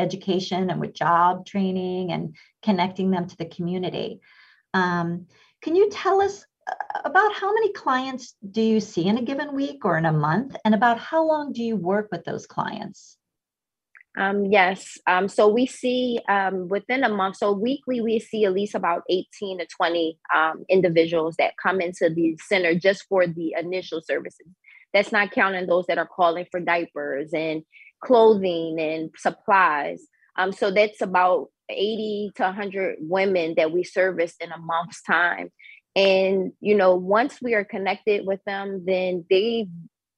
education 0.00 0.70
and 0.70 0.80
with 0.80 0.92
job 0.92 1.46
training 1.46 2.10
and 2.10 2.34
connecting 2.64 3.10
them 3.10 3.28
to 3.28 3.36
the 3.36 3.44
community 3.44 4.20
um, 4.74 5.26
can 5.62 5.76
you 5.76 5.88
tell 5.88 6.20
us 6.20 6.44
about 7.04 7.34
how 7.34 7.52
many 7.52 7.72
clients 7.72 8.34
do 8.50 8.62
you 8.62 8.80
see 8.80 9.06
in 9.06 9.18
a 9.18 9.22
given 9.22 9.54
week 9.54 9.84
or 9.84 9.98
in 9.98 10.06
a 10.06 10.12
month? 10.12 10.56
And 10.64 10.74
about 10.74 10.98
how 10.98 11.26
long 11.26 11.52
do 11.52 11.62
you 11.62 11.76
work 11.76 12.08
with 12.10 12.24
those 12.24 12.46
clients? 12.46 13.16
Um, 14.18 14.44
yes 14.44 14.98
um, 15.06 15.26
so 15.26 15.48
we 15.48 15.64
see 15.64 16.20
um, 16.28 16.68
within 16.68 17.02
a 17.02 17.08
month 17.08 17.36
so 17.36 17.50
weekly 17.52 18.02
we 18.02 18.18
see 18.18 18.44
at 18.44 18.52
least 18.52 18.74
about 18.74 19.04
18 19.08 19.58
to 19.58 19.66
20 19.74 20.18
um, 20.34 20.64
individuals 20.68 21.36
that 21.38 21.54
come 21.62 21.80
into 21.80 22.10
the 22.10 22.36
center 22.46 22.74
just 22.74 23.04
for 23.08 23.26
the 23.26 23.54
initial 23.58 24.02
services. 24.02 24.46
That's 24.92 25.12
not 25.12 25.30
counting 25.30 25.66
those 25.66 25.86
that 25.86 25.96
are 25.96 26.06
calling 26.06 26.44
for 26.50 26.60
diapers 26.60 27.32
and 27.32 27.62
clothing 28.04 28.78
and 28.78 29.10
supplies. 29.16 30.02
Um, 30.36 30.52
so 30.52 30.70
that's 30.70 31.00
about 31.00 31.48
80 31.70 32.32
to 32.36 32.42
100 32.42 32.96
women 33.00 33.54
that 33.56 33.72
we 33.72 33.82
service 33.82 34.34
in 34.40 34.52
a 34.52 34.58
month's 34.58 35.02
time 35.02 35.50
and 35.94 36.52
you 36.60 36.74
know 36.74 36.94
once 36.94 37.38
we 37.42 37.54
are 37.54 37.64
connected 37.64 38.26
with 38.26 38.40
them 38.44 38.82
then 38.86 39.24
they 39.28 39.68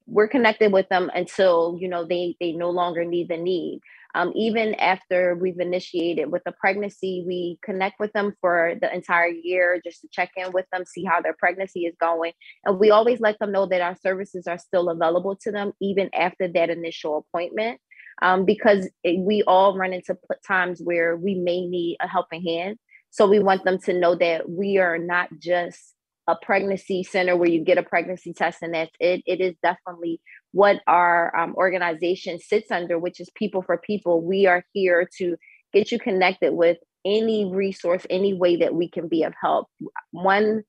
we're 0.06 0.28
connected 0.28 0.72
with 0.72 0.88
them 0.88 1.10
until 1.14 1.78
you 1.80 1.88
know 1.88 2.04
they 2.04 2.36
they 2.40 2.52
no 2.52 2.70
longer 2.70 3.04
need 3.04 3.28
the 3.28 3.36
need. 3.36 3.80
Um, 4.16 4.32
even 4.36 4.74
after 4.76 5.34
we've 5.34 5.58
initiated 5.58 6.30
with 6.30 6.42
the 6.44 6.52
pregnancy 6.52 7.24
we 7.26 7.58
connect 7.64 7.98
with 7.98 8.12
them 8.12 8.34
for 8.40 8.74
the 8.80 8.94
entire 8.94 9.26
year 9.28 9.80
just 9.84 10.02
to 10.02 10.08
check 10.12 10.30
in 10.36 10.52
with 10.52 10.66
them 10.72 10.84
see 10.86 11.04
how 11.04 11.20
their 11.20 11.34
pregnancy 11.36 11.80
is 11.80 11.96
going. 12.00 12.32
And 12.64 12.78
we 12.78 12.90
always 12.90 13.18
let 13.20 13.38
them 13.40 13.50
know 13.50 13.66
that 13.66 13.80
our 13.80 13.96
services 13.96 14.46
are 14.46 14.58
still 14.58 14.88
available 14.88 15.36
to 15.42 15.50
them 15.50 15.72
even 15.80 16.10
after 16.14 16.46
that 16.46 16.70
initial 16.70 17.26
appointment 17.26 17.80
um, 18.22 18.44
because 18.44 18.88
it, 19.02 19.18
we 19.18 19.42
all 19.48 19.76
run 19.76 19.92
into 19.92 20.16
times 20.46 20.80
where 20.80 21.16
we 21.16 21.34
may 21.34 21.66
need 21.66 21.96
a 22.00 22.06
helping 22.06 22.44
hand 22.44 22.78
so 23.14 23.28
we 23.28 23.38
want 23.38 23.62
them 23.62 23.78
to 23.78 23.92
know 23.92 24.16
that 24.16 24.50
we 24.50 24.78
are 24.78 24.98
not 24.98 25.28
just 25.38 25.94
a 26.26 26.34
pregnancy 26.34 27.04
center 27.04 27.36
where 27.36 27.48
you 27.48 27.62
get 27.62 27.78
a 27.78 27.82
pregnancy 27.84 28.32
test 28.32 28.58
and 28.60 28.74
that's 28.74 28.90
it. 28.98 29.22
It 29.24 29.40
is 29.40 29.54
definitely 29.62 30.20
what 30.50 30.80
our 30.88 31.34
um, 31.36 31.54
organization 31.54 32.40
sits 32.40 32.72
under, 32.72 32.98
which 32.98 33.20
is 33.20 33.30
People 33.36 33.62
for 33.62 33.78
People. 33.78 34.20
We 34.20 34.46
are 34.46 34.64
here 34.72 35.08
to 35.18 35.36
get 35.72 35.92
you 35.92 36.00
connected 36.00 36.54
with 36.54 36.78
any 37.04 37.44
resource, 37.44 38.04
any 38.10 38.34
way 38.34 38.56
that 38.56 38.74
we 38.74 38.90
can 38.90 39.06
be 39.06 39.22
of 39.22 39.32
help. 39.40 39.68
One 40.10 40.64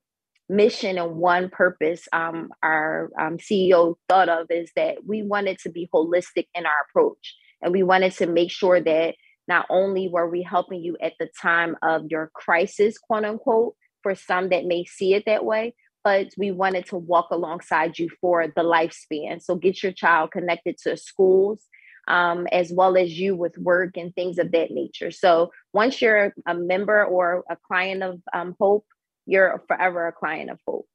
mission 0.48 0.98
and 0.98 1.16
one 1.16 1.50
purpose 1.50 2.06
um, 2.12 2.50
our 2.62 3.10
um, 3.18 3.38
CEO 3.38 3.96
thought 4.08 4.28
of 4.28 4.46
is 4.50 4.70
that 4.76 4.98
we 5.04 5.24
wanted 5.24 5.58
to 5.64 5.70
be 5.70 5.90
holistic 5.92 6.46
in 6.54 6.64
our 6.64 6.86
approach. 6.88 7.34
And 7.60 7.72
we 7.72 7.82
wanted 7.82 8.12
to 8.18 8.28
make 8.28 8.52
sure 8.52 8.80
that 8.80 9.16
not 9.48 9.66
only 9.70 10.08
were 10.08 10.28
we 10.28 10.42
helping 10.42 10.82
you 10.82 10.96
at 11.00 11.14
the 11.18 11.28
time 11.40 11.76
of 11.82 12.06
your 12.10 12.30
crisis, 12.34 12.98
quote 12.98 13.24
unquote, 13.24 13.74
for 14.02 14.14
some 14.14 14.50
that 14.50 14.64
may 14.64 14.84
see 14.84 15.14
it 15.14 15.24
that 15.26 15.44
way, 15.44 15.74
but 16.04 16.28
we 16.38 16.50
wanted 16.50 16.86
to 16.86 16.96
walk 16.96 17.28
alongside 17.30 17.98
you 17.98 18.08
for 18.20 18.46
the 18.46 18.62
lifespan. 18.62 19.42
So 19.42 19.56
get 19.56 19.82
your 19.82 19.92
child 19.92 20.30
connected 20.30 20.78
to 20.84 20.96
schools 20.96 21.66
um, 22.08 22.46
as 22.52 22.72
well 22.72 22.96
as 22.96 23.18
you 23.18 23.34
with 23.34 23.58
work 23.58 23.96
and 23.96 24.14
things 24.14 24.38
of 24.38 24.52
that 24.52 24.70
nature. 24.70 25.10
So 25.10 25.50
once 25.72 26.00
you're 26.00 26.32
a 26.46 26.54
member 26.54 27.04
or 27.04 27.44
a 27.50 27.56
client 27.66 28.02
of 28.02 28.20
um, 28.32 28.54
Hope, 28.60 28.86
you're 29.26 29.62
forever 29.66 30.06
a 30.06 30.12
client 30.12 30.50
of 30.50 30.60
Hope. 30.66 30.86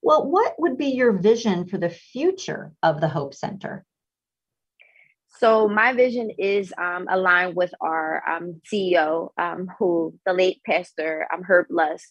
Well, 0.00 0.30
what 0.30 0.54
would 0.58 0.78
be 0.78 0.90
your 0.90 1.12
vision 1.12 1.66
for 1.66 1.76
the 1.76 1.90
future 1.90 2.72
of 2.82 3.00
the 3.00 3.08
Hope 3.08 3.34
Center? 3.34 3.84
So 5.38 5.68
my 5.68 5.92
vision 5.92 6.30
is 6.36 6.72
um, 6.78 7.06
aligned 7.08 7.54
with 7.54 7.72
our 7.80 8.22
um, 8.28 8.60
CEO, 8.70 9.28
um, 9.38 9.70
who 9.78 10.14
the 10.26 10.32
late 10.32 10.60
pastor 10.66 11.28
um, 11.32 11.42
Herb 11.42 11.66
Lusk. 11.70 12.08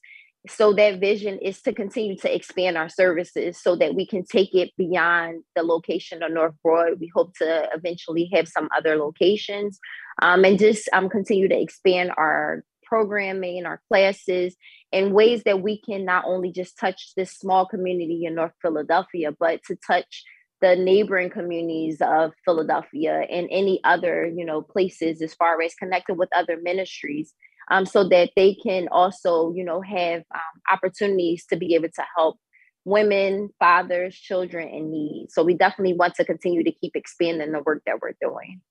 So 0.48 0.72
that 0.74 1.01
vision 1.01 1.38
is 1.39 1.62
to 1.63 1.74
continue 1.74 2.15
to 2.19 2.34
expand 2.34 2.77
our 2.77 2.88
services 2.88 3.62
so 3.62 3.75
that 3.75 3.96
we 3.96 4.07
can 4.07 4.24
take 4.24 4.55
it 4.55 4.72
beyond 4.77 5.43
the 5.57 5.63
location 5.63 6.24
of 6.24 6.31
North 6.31 6.55
Broad. 6.63 7.01
We 7.01 7.12
hope 7.13 7.34
to 7.39 7.67
eventually 7.74 8.29
have 8.34 8.48
some 8.48 8.69
other 8.75 8.96
locations 8.96 9.77
um, 10.22 10.46
and 10.46 10.57
just 10.57 10.88
um, 10.93 11.10
continue 11.10 11.50
to 11.50 11.60
expand 11.60 12.12
our 12.15 12.63
programming, 12.84 13.65
our 13.65 13.81
classes 13.89 14.55
in 14.93 15.12
ways 15.12 15.43
that 15.43 15.62
we 15.62 15.81
can 15.81 16.05
not 16.05 16.24
only 16.25 16.53
just 16.53 16.79
touch 16.79 17.12
this 17.17 17.31
small 17.31 17.65
community 17.65 18.24
in 18.24 18.36
North 18.36 18.53
Philadelphia, 18.62 19.34
but 19.38 19.60
to 19.67 19.75
touch 19.86 20.24
the 20.61 20.75
neighboring 20.75 21.29
communities 21.29 21.97
of 22.01 22.33
Philadelphia 22.43 23.25
and 23.29 23.47
any 23.51 23.79
other, 23.83 24.25
you 24.25 24.45
know, 24.45 24.61
places 24.61 25.21
as 25.21 25.33
far 25.33 25.61
as 25.61 25.75
connected 25.75 26.15
with 26.17 26.29
other 26.35 26.57
ministries, 26.61 27.33
um, 27.69 27.85
so 27.85 28.07
that 28.09 28.31
they 28.35 28.55
can 28.55 28.87
also, 28.91 29.53
you 29.53 29.63
know, 29.63 29.81
have 29.81 30.23
um, 30.33 30.61
opportunities 30.71 31.45
to 31.45 31.57
be 31.57 31.75
able 31.75 31.89
to 31.89 32.03
help 32.15 32.37
women, 32.85 33.49
fathers, 33.59 34.15
children 34.15 34.69
in 34.69 34.89
need. 34.89 35.27
So 35.29 35.43
we 35.43 35.53
definitely 35.53 35.93
want 35.93 36.15
to 36.15 36.25
continue 36.25 36.63
to 36.63 36.71
keep 36.71 36.95
expanding 36.95 37.51
the 37.51 37.61
work 37.61 37.83
that 37.85 37.99
we're 38.01 38.13
doing. 38.21 38.61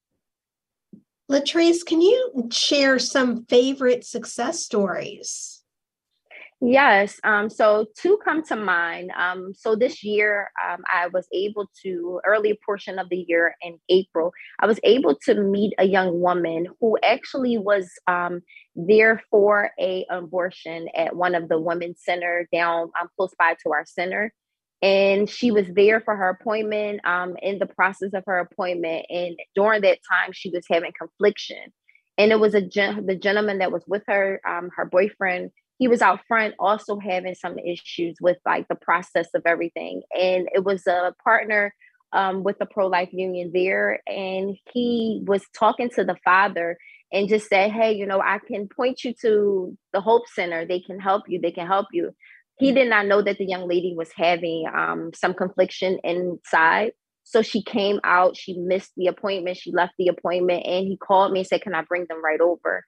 Latrice, 1.30 1.84
can 1.84 2.00
you 2.00 2.48
share 2.50 2.98
some 2.98 3.44
favorite 3.46 4.04
success 4.04 4.60
stories? 4.60 5.62
Yes. 6.62 7.20
Um, 7.22 7.50
so 7.50 7.86
two 8.00 8.18
come 8.24 8.42
to 8.44 8.56
mind. 8.56 9.10
Um, 9.16 9.52
so 9.54 9.76
this 9.76 10.02
year, 10.02 10.50
um, 10.66 10.82
I 10.90 11.08
was 11.08 11.28
able 11.32 11.68
to, 11.82 12.18
early 12.24 12.58
portion 12.64 12.98
of 12.98 13.10
the 13.10 13.24
year 13.28 13.54
in 13.60 13.78
April, 13.90 14.32
I 14.58 14.66
was 14.66 14.80
able 14.82 15.16
to 15.26 15.34
meet 15.34 15.74
a 15.78 15.84
young 15.84 16.18
woman 16.18 16.66
who 16.80 16.96
actually 17.04 17.58
was 17.58 17.90
um, 18.06 18.40
there 18.74 19.22
for 19.30 19.70
a 19.78 20.06
abortion 20.10 20.88
at 20.96 21.14
one 21.14 21.34
of 21.34 21.50
the 21.50 21.60
women's 21.60 22.02
center 22.02 22.48
down 22.50 22.90
um, 22.98 23.08
close 23.16 23.34
by 23.38 23.54
to 23.62 23.72
our 23.72 23.84
center. 23.84 24.32
And 24.80 25.28
she 25.28 25.50
was 25.50 25.66
there 25.68 26.00
for 26.00 26.16
her 26.16 26.30
appointment 26.30 27.00
um, 27.04 27.36
in 27.42 27.58
the 27.58 27.66
process 27.66 28.14
of 28.14 28.24
her 28.26 28.38
appointment. 28.38 29.06
And 29.10 29.36
during 29.54 29.82
that 29.82 29.98
time, 30.10 30.30
she 30.32 30.48
was 30.50 30.64
having 30.70 30.92
confliction. 30.98 31.72
And 32.16 32.32
it 32.32 32.40
was 32.40 32.54
a 32.54 32.62
gen- 32.62 33.04
the 33.04 33.14
gentleman 33.14 33.58
that 33.58 33.72
was 33.72 33.84
with 33.86 34.04
her, 34.06 34.40
um, 34.48 34.70
her 34.74 34.86
boyfriend 34.86 35.50
he 35.78 35.88
was 35.88 36.02
out 36.02 36.20
front 36.26 36.54
also 36.58 36.98
having 36.98 37.34
some 37.34 37.58
issues 37.58 38.16
with 38.20 38.38
like 38.46 38.66
the 38.68 38.74
process 38.74 39.28
of 39.34 39.42
everything. 39.44 40.02
And 40.18 40.48
it 40.54 40.64
was 40.64 40.86
a 40.86 41.14
partner 41.22 41.74
um, 42.12 42.44
with 42.44 42.58
the 42.58 42.66
pro 42.66 42.86
life 42.86 43.10
union 43.12 43.50
there. 43.52 44.00
And 44.06 44.56
he 44.72 45.22
was 45.26 45.44
talking 45.58 45.90
to 45.90 46.04
the 46.04 46.16
father 46.24 46.78
and 47.12 47.28
just 47.28 47.48
said, 47.48 47.72
Hey, 47.72 47.92
you 47.92 48.06
know, 48.06 48.20
I 48.20 48.38
can 48.46 48.68
point 48.68 49.04
you 49.04 49.14
to 49.22 49.76
the 49.92 50.00
Hope 50.00 50.28
Center. 50.28 50.66
They 50.66 50.80
can 50.80 50.98
help 50.98 51.24
you. 51.28 51.40
They 51.40 51.52
can 51.52 51.66
help 51.66 51.86
you. 51.92 52.14
He 52.58 52.72
did 52.72 52.88
not 52.88 53.06
know 53.06 53.20
that 53.20 53.36
the 53.36 53.44
young 53.44 53.68
lady 53.68 53.94
was 53.94 54.10
having 54.16 54.64
um, 54.74 55.10
some 55.14 55.34
confliction 55.34 55.98
inside. 56.02 56.92
So 57.22 57.42
she 57.42 57.62
came 57.62 58.00
out, 58.04 58.36
she 58.36 58.56
missed 58.56 58.92
the 58.96 59.08
appointment, 59.08 59.56
she 59.56 59.72
left 59.72 59.94
the 59.98 60.08
appointment, 60.08 60.64
and 60.64 60.86
he 60.86 60.96
called 60.96 61.32
me 61.32 61.40
and 61.40 61.46
said, 61.46 61.60
Can 61.60 61.74
I 61.74 61.82
bring 61.82 62.06
them 62.08 62.24
right 62.24 62.40
over? 62.40 62.84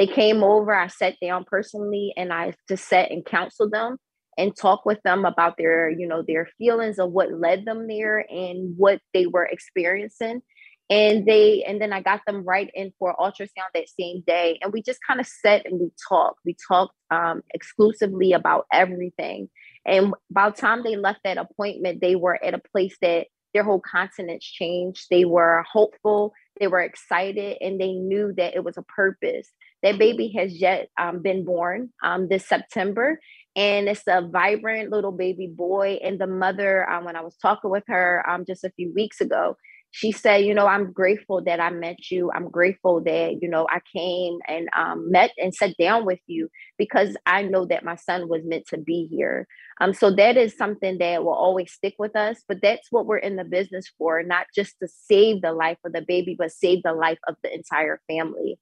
They 0.00 0.06
came 0.06 0.42
over, 0.42 0.74
I 0.74 0.86
sat 0.86 1.16
down 1.20 1.44
personally 1.44 2.14
and 2.16 2.32
I 2.32 2.54
just 2.70 2.88
sat 2.88 3.10
and 3.10 3.22
counseled 3.22 3.70
them 3.70 3.98
and 4.38 4.56
talk 4.56 4.86
with 4.86 4.98
them 5.02 5.26
about 5.26 5.58
their, 5.58 5.90
you 5.90 6.08
know, 6.08 6.24
their 6.26 6.48
feelings 6.56 6.98
of 6.98 7.12
what 7.12 7.30
led 7.30 7.66
them 7.66 7.86
there 7.86 8.24
and 8.30 8.78
what 8.78 9.00
they 9.12 9.26
were 9.26 9.44
experiencing. 9.44 10.40
And 10.88 11.26
they, 11.26 11.64
and 11.64 11.82
then 11.82 11.92
I 11.92 12.00
got 12.00 12.22
them 12.26 12.44
right 12.44 12.70
in 12.72 12.94
for 12.98 13.14
ultrasound 13.14 13.72
that 13.74 13.90
same 13.90 14.24
day. 14.26 14.58
And 14.62 14.72
we 14.72 14.80
just 14.80 15.00
kind 15.06 15.20
of 15.20 15.26
sat 15.26 15.66
and 15.66 15.78
we 15.78 15.90
talked. 16.08 16.38
We 16.46 16.56
talked 16.66 16.94
um, 17.10 17.42
exclusively 17.52 18.32
about 18.32 18.64
everything. 18.72 19.50
And 19.84 20.14
by 20.30 20.48
the 20.48 20.56
time 20.56 20.82
they 20.82 20.96
left 20.96 21.20
that 21.24 21.36
appointment, 21.36 22.00
they 22.00 22.16
were 22.16 22.42
at 22.42 22.54
a 22.54 22.62
place 22.72 22.96
that 23.02 23.26
their 23.52 23.64
whole 23.64 23.80
continents 23.80 24.46
changed. 24.46 25.08
They 25.10 25.26
were 25.26 25.62
hopeful, 25.70 26.32
they 26.58 26.68
were 26.68 26.80
excited, 26.80 27.58
and 27.60 27.80
they 27.80 27.92
knew 27.92 28.32
that 28.36 28.54
it 28.54 28.64
was 28.64 28.78
a 28.78 28.82
purpose. 28.82 29.50
That 29.82 29.98
baby 29.98 30.32
has 30.36 30.60
yet 30.60 30.88
um, 31.00 31.22
been 31.22 31.44
born 31.44 31.90
um, 32.02 32.28
this 32.28 32.46
September, 32.46 33.18
and 33.56 33.88
it's 33.88 34.02
a 34.06 34.28
vibrant 34.30 34.90
little 34.90 35.12
baby 35.12 35.46
boy. 35.46 35.98
And 36.02 36.20
the 36.20 36.26
mother, 36.26 36.88
um, 36.88 37.04
when 37.04 37.16
I 37.16 37.22
was 37.22 37.36
talking 37.36 37.70
with 37.70 37.84
her 37.88 38.24
um, 38.28 38.44
just 38.46 38.64
a 38.64 38.70
few 38.76 38.92
weeks 38.94 39.20
ago, 39.20 39.56
she 39.92 40.12
said, 40.12 40.44
you 40.44 40.54
know, 40.54 40.66
I'm 40.66 40.92
grateful 40.92 41.42
that 41.44 41.58
I 41.58 41.70
met 41.70 42.10
you. 42.10 42.30
I'm 42.32 42.48
grateful 42.48 43.02
that, 43.04 43.38
you 43.42 43.48
know, 43.48 43.66
I 43.68 43.80
came 43.94 44.38
and 44.46 44.68
um, 44.76 45.10
met 45.10 45.32
and 45.36 45.54
sat 45.54 45.74
down 45.78 46.06
with 46.06 46.20
you 46.26 46.48
because 46.78 47.16
I 47.26 47.42
know 47.42 47.64
that 47.66 47.84
my 47.84 47.96
son 47.96 48.28
was 48.28 48.42
meant 48.44 48.66
to 48.68 48.78
be 48.78 49.08
here. 49.10 49.48
Um, 49.80 49.92
so 49.92 50.14
that 50.14 50.36
is 50.36 50.56
something 50.56 50.98
that 50.98 51.24
will 51.24 51.34
always 51.34 51.72
stick 51.72 51.94
with 51.98 52.14
us. 52.14 52.42
But 52.46 52.58
that's 52.62 52.86
what 52.90 53.06
we're 53.06 53.18
in 53.18 53.36
the 53.36 53.44
business 53.44 53.90
for, 53.98 54.22
not 54.22 54.46
just 54.54 54.76
to 54.80 54.88
save 54.88 55.42
the 55.42 55.52
life 55.52 55.78
of 55.84 55.92
the 55.92 56.02
baby, 56.02 56.36
but 56.38 56.52
save 56.52 56.82
the 56.84 56.92
life 56.92 57.18
of 57.26 57.34
the 57.42 57.52
entire 57.52 58.00
family. 58.08 58.58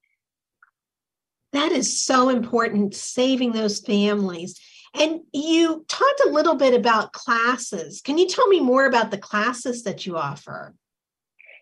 That 1.52 1.72
is 1.72 2.04
so 2.04 2.28
important, 2.28 2.94
saving 2.94 3.52
those 3.52 3.80
families. 3.80 4.60
And 4.94 5.20
you 5.32 5.84
talked 5.88 6.22
a 6.26 6.30
little 6.30 6.54
bit 6.54 6.74
about 6.74 7.12
classes. 7.12 8.00
Can 8.00 8.18
you 8.18 8.28
tell 8.28 8.46
me 8.48 8.60
more 8.60 8.86
about 8.86 9.10
the 9.10 9.18
classes 9.18 9.84
that 9.84 10.06
you 10.06 10.16
offer? 10.16 10.74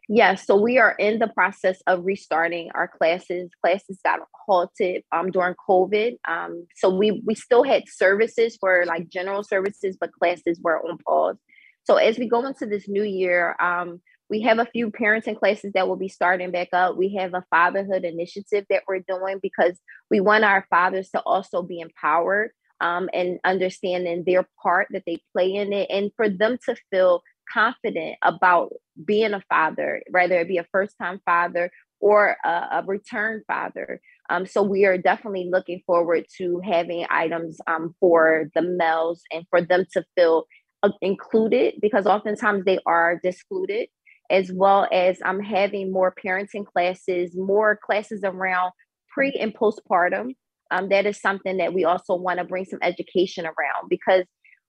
Yes, 0.09 0.47
so 0.47 0.55
we 0.55 0.78
are 0.78 0.93
in 0.93 1.19
the 1.19 1.26
process 1.26 1.81
of 1.88 2.05
restarting 2.05 2.70
our 2.75 2.87
classes. 2.87 3.51
Classes 3.61 3.99
got 4.05 4.20
halted 4.46 5.03
um, 5.11 5.33
during 5.33 5.57
COVID. 5.68 6.16
Um, 6.29 6.66
so 6.77 6.88
we 6.90 7.22
we 7.27 7.35
still 7.35 7.64
had 7.64 7.83
services 7.88 8.57
for 8.61 8.85
like 8.87 9.09
general 9.09 9.42
services, 9.42 9.96
but 9.99 10.12
classes 10.12 10.61
were 10.62 10.79
on 10.79 10.99
pause. 10.99 11.37
So 11.85 11.96
as 11.96 12.18
we 12.18 12.29
go 12.29 12.46
into 12.46 12.66
this 12.66 12.88
new 12.88 13.03
year, 13.03 13.57
um, 13.61 14.01
we 14.29 14.43
have 14.43 14.59
a 14.59 14.67
few 14.67 14.91
parenting 14.91 15.39
classes 15.39 15.73
that 15.75 15.87
will 15.87 15.97
be 15.97 16.09
starting 16.09 16.51
back 16.51 16.69
up. 16.73 16.97
We 16.97 17.15
have 17.15 17.35
a 17.35 17.45
fatherhood 17.51 18.05
initiative 18.05 18.65
that 18.71 18.83
we're 18.89 19.05
doing 19.07 19.39
because 19.41 19.79
we 20.11 20.21
want 20.21 20.45
our 20.45 20.67
fathers 20.69 21.11
to 21.11 21.21
also 21.21 21.62
be 21.62 21.81
empowered 21.81 22.51
um, 22.81 23.09
and 23.15 23.39
understanding 23.45 24.25
their 24.27 24.49
part 24.62 24.89
that 24.91 25.05
they 25.07 25.19
play 25.33 25.55
in 25.55 25.73
it, 25.73 25.89
and 25.91 26.11
for 26.17 26.29
them 26.29 26.59
to 26.67 26.77
feel 26.91 27.23
confident 27.53 28.17
about 28.23 28.71
being 29.05 29.33
a 29.33 29.43
father, 29.49 30.03
whether 30.11 30.41
it 30.41 30.49
be 30.49 30.59
a 30.59 30.67
first 30.73 30.97
time 31.01 31.21
father 31.25 31.71
or 32.01 32.37
a, 32.45 32.49
a 32.49 32.85
return 32.87 33.43
father. 33.47 34.01
Um, 34.29 34.45
so 34.45 34.62
we 34.62 34.85
are 34.85 34.99
definitely 34.99 35.49
looking 35.51 35.83
forward 35.87 36.27
to 36.39 36.61
having 36.65 37.07
items 37.09 37.59
um, 37.67 37.95
for 38.01 38.51
the 38.55 38.62
males 38.62 39.23
and 39.33 39.47
for 39.49 39.62
them 39.62 39.87
to 39.93 40.05
feel 40.17 40.45
uh, 40.83 40.91
included 41.01 41.75
because 41.81 42.07
oftentimes 42.07 42.65
they 42.65 42.79
are 42.87 43.19
excluded 43.25 43.89
as 44.31 44.51
well 44.53 44.89
as 44.93 45.19
I'm 45.25 45.41
having 45.41 45.93
more 45.93 46.15
parenting 46.25 46.67
classes, 46.67 47.37
more 47.37 47.79
classes 47.85 48.21
around 48.25 48.73
pre 49.09 49.33
and 49.33 49.55
postpartum. 49.55 50.35
Um, 50.71 50.89
that 50.89 51.07
is 51.07 51.21
something 51.21 51.59
that 51.59 51.73
we 51.73 51.85
also 51.85 52.17
want 52.17 52.39
to 52.41 52.45
bring 52.45 52.65
some 52.65 52.81
education 52.83 53.47
around 53.47 53.89
because 53.89 54.25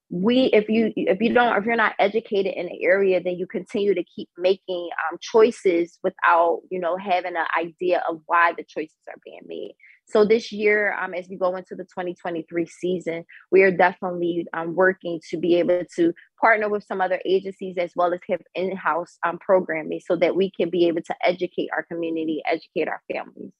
we 0.09 0.45
if 0.53 0.69
you 0.69 0.93
if 0.95 1.19
you 1.19 1.33
don't 1.33 1.57
if 1.57 1.65
you're 1.65 1.75
not 1.75 1.93
educated 1.99 2.53
in 2.53 2.67
the 2.67 2.83
area 2.83 3.21
then 3.21 3.35
you 3.35 3.45
continue 3.45 3.93
to 3.93 4.03
keep 4.03 4.29
making 4.37 4.89
um, 5.11 5.17
choices 5.19 5.99
without 6.01 6.61
you 6.69 6.79
know 6.79 6.95
having 6.97 7.35
an 7.35 7.45
idea 7.57 8.01
of 8.09 8.21
why 8.25 8.53
the 8.55 8.63
choices 8.63 8.95
are 9.09 9.19
being 9.25 9.41
made 9.45 9.73
so 10.07 10.25
this 10.25 10.51
year 10.51 10.93
um, 10.93 11.13
as 11.13 11.27
we 11.29 11.35
go 11.35 11.55
into 11.55 11.75
the 11.75 11.83
2023 11.83 12.65
season 12.65 13.25
we 13.51 13.61
are 13.63 13.71
definitely 13.71 14.45
um, 14.53 14.75
working 14.75 15.19
to 15.29 15.37
be 15.37 15.55
able 15.55 15.83
to 15.95 16.13
partner 16.39 16.69
with 16.69 16.83
some 16.83 17.01
other 17.01 17.19
agencies 17.25 17.77
as 17.77 17.91
well 17.95 18.13
as 18.13 18.19
have 18.29 18.41
in-house 18.55 19.17
um, 19.25 19.37
programming 19.39 19.99
so 19.99 20.15
that 20.15 20.35
we 20.35 20.51
can 20.51 20.69
be 20.69 20.87
able 20.87 21.01
to 21.01 21.15
educate 21.23 21.69
our 21.73 21.83
community 21.83 22.41
educate 22.45 22.87
our 22.87 23.01
families 23.11 23.51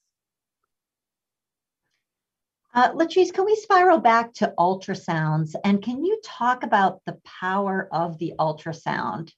uh, 2.73 2.91
Latrice, 2.91 3.33
can 3.33 3.43
we 3.43 3.55
spiral 3.55 3.97
back 3.97 4.33
to 4.35 4.53
ultrasounds? 4.59 5.55
And 5.63 5.81
can 5.81 6.05
you 6.05 6.19
talk 6.23 6.61
about 6.61 7.01
the 7.07 7.17
power 7.41 7.89
of 7.91 8.19
the 8.19 8.33
ultrasound? 8.37 9.31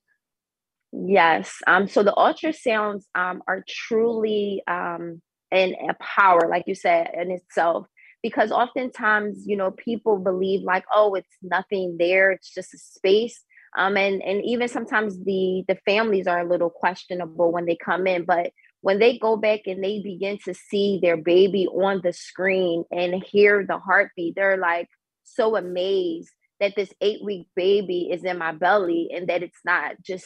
Yes. 0.91 1.60
Um, 1.65 1.88
so 1.88 2.04
the 2.04 2.12
ultrasounds 2.12 3.04
um, 3.15 3.41
are 3.48 3.63
truly 3.65 4.62
um, 4.67 5.22
an, 5.51 5.75
a 5.89 5.95
power, 6.01 6.47
like 6.49 6.63
you 6.67 6.75
said, 6.75 7.12
in 7.13 7.31
itself. 7.31 7.88
Because 8.21 8.51
oftentimes, 8.51 9.43
you 9.45 9.55
know, 9.55 9.71
people 9.71 10.17
believe 10.17 10.62
like, 10.62 10.83
oh, 10.93 11.15
it's 11.15 11.38
nothing 11.41 11.95
there; 11.97 12.31
it's 12.31 12.53
just 12.53 12.73
a 12.73 12.77
space. 12.77 13.43
Um, 13.77 13.97
and 13.97 14.21
and 14.21 14.43
even 14.43 14.67
sometimes 14.67 15.17
the 15.23 15.63
the 15.67 15.77
families 15.85 16.27
are 16.27 16.39
a 16.39 16.49
little 16.49 16.69
questionable 16.69 17.51
when 17.51 17.65
they 17.65 17.77
come 17.77 18.07
in. 18.07 18.25
But 18.25 18.51
when 18.81 18.99
they 18.99 19.17
go 19.17 19.38
back 19.38 19.62
and 19.67 19.83
they 19.83 20.01
begin 20.01 20.39
to 20.45 20.53
see 20.53 20.99
their 21.01 21.17
baby 21.17 21.67
on 21.67 22.01
the 22.03 22.13
screen 22.13 22.83
and 22.91 23.23
hear 23.23 23.65
the 23.65 23.77
heartbeat, 23.77 24.35
they're 24.35 24.57
like 24.57 24.89
so 25.23 25.55
amazed 25.55 26.29
that 26.59 26.75
this 26.75 26.91
eight 27.01 27.23
week 27.23 27.47
baby 27.55 28.09
is 28.12 28.23
in 28.23 28.38
my 28.38 28.51
belly 28.51 29.09
and 29.15 29.27
that 29.27 29.43
it's 29.43 29.59
not 29.63 29.95
just 30.01 30.25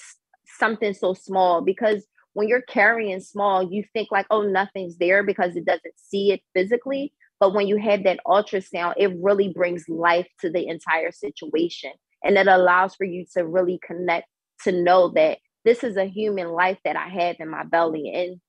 something 0.59 0.93
so 0.93 1.13
small. 1.13 1.62
Because 1.62 2.05
when 2.34 2.48
you're 2.48 2.62
carrying 2.62 3.19
small, 3.19 3.72
you 3.72 3.84
think 3.93 4.10
like, 4.12 4.26
oh, 4.30 4.41
nothing's 4.41 4.98
there 4.98 5.24
because 5.24 5.56
it 5.56 5.65
doesn't 5.65 5.93
see 5.98 6.32
it 6.32 6.41
physically. 6.54 7.13
But 7.39 7.54
when 7.54 7.67
you 7.67 7.78
have 7.78 8.04
that 8.04 8.19
ultrasound, 8.26 8.93
it 8.98 9.15
really 9.22 9.50
brings 9.50 9.89
life 9.89 10.28
to 10.41 10.50
the 10.50 10.67
entire 10.67 11.12
situation. 11.12 11.91
And 12.24 12.38
it 12.38 12.48
allows 12.48 12.96
for 12.96 13.04
you 13.04 13.26
to 13.34 13.46
really 13.46 13.80
connect 13.86 14.28
to 14.63 14.72
know 14.72 15.10
that 15.10 15.39
this 15.65 15.84
is 15.84 15.98
a 15.98 16.06
human 16.06 16.50
life 16.50 16.78
that 16.86 16.96
I 16.96 17.10
have 17.10 17.38
in 17.39 17.50
my 17.50 17.63
belly. 17.63 18.12
And 18.13 18.41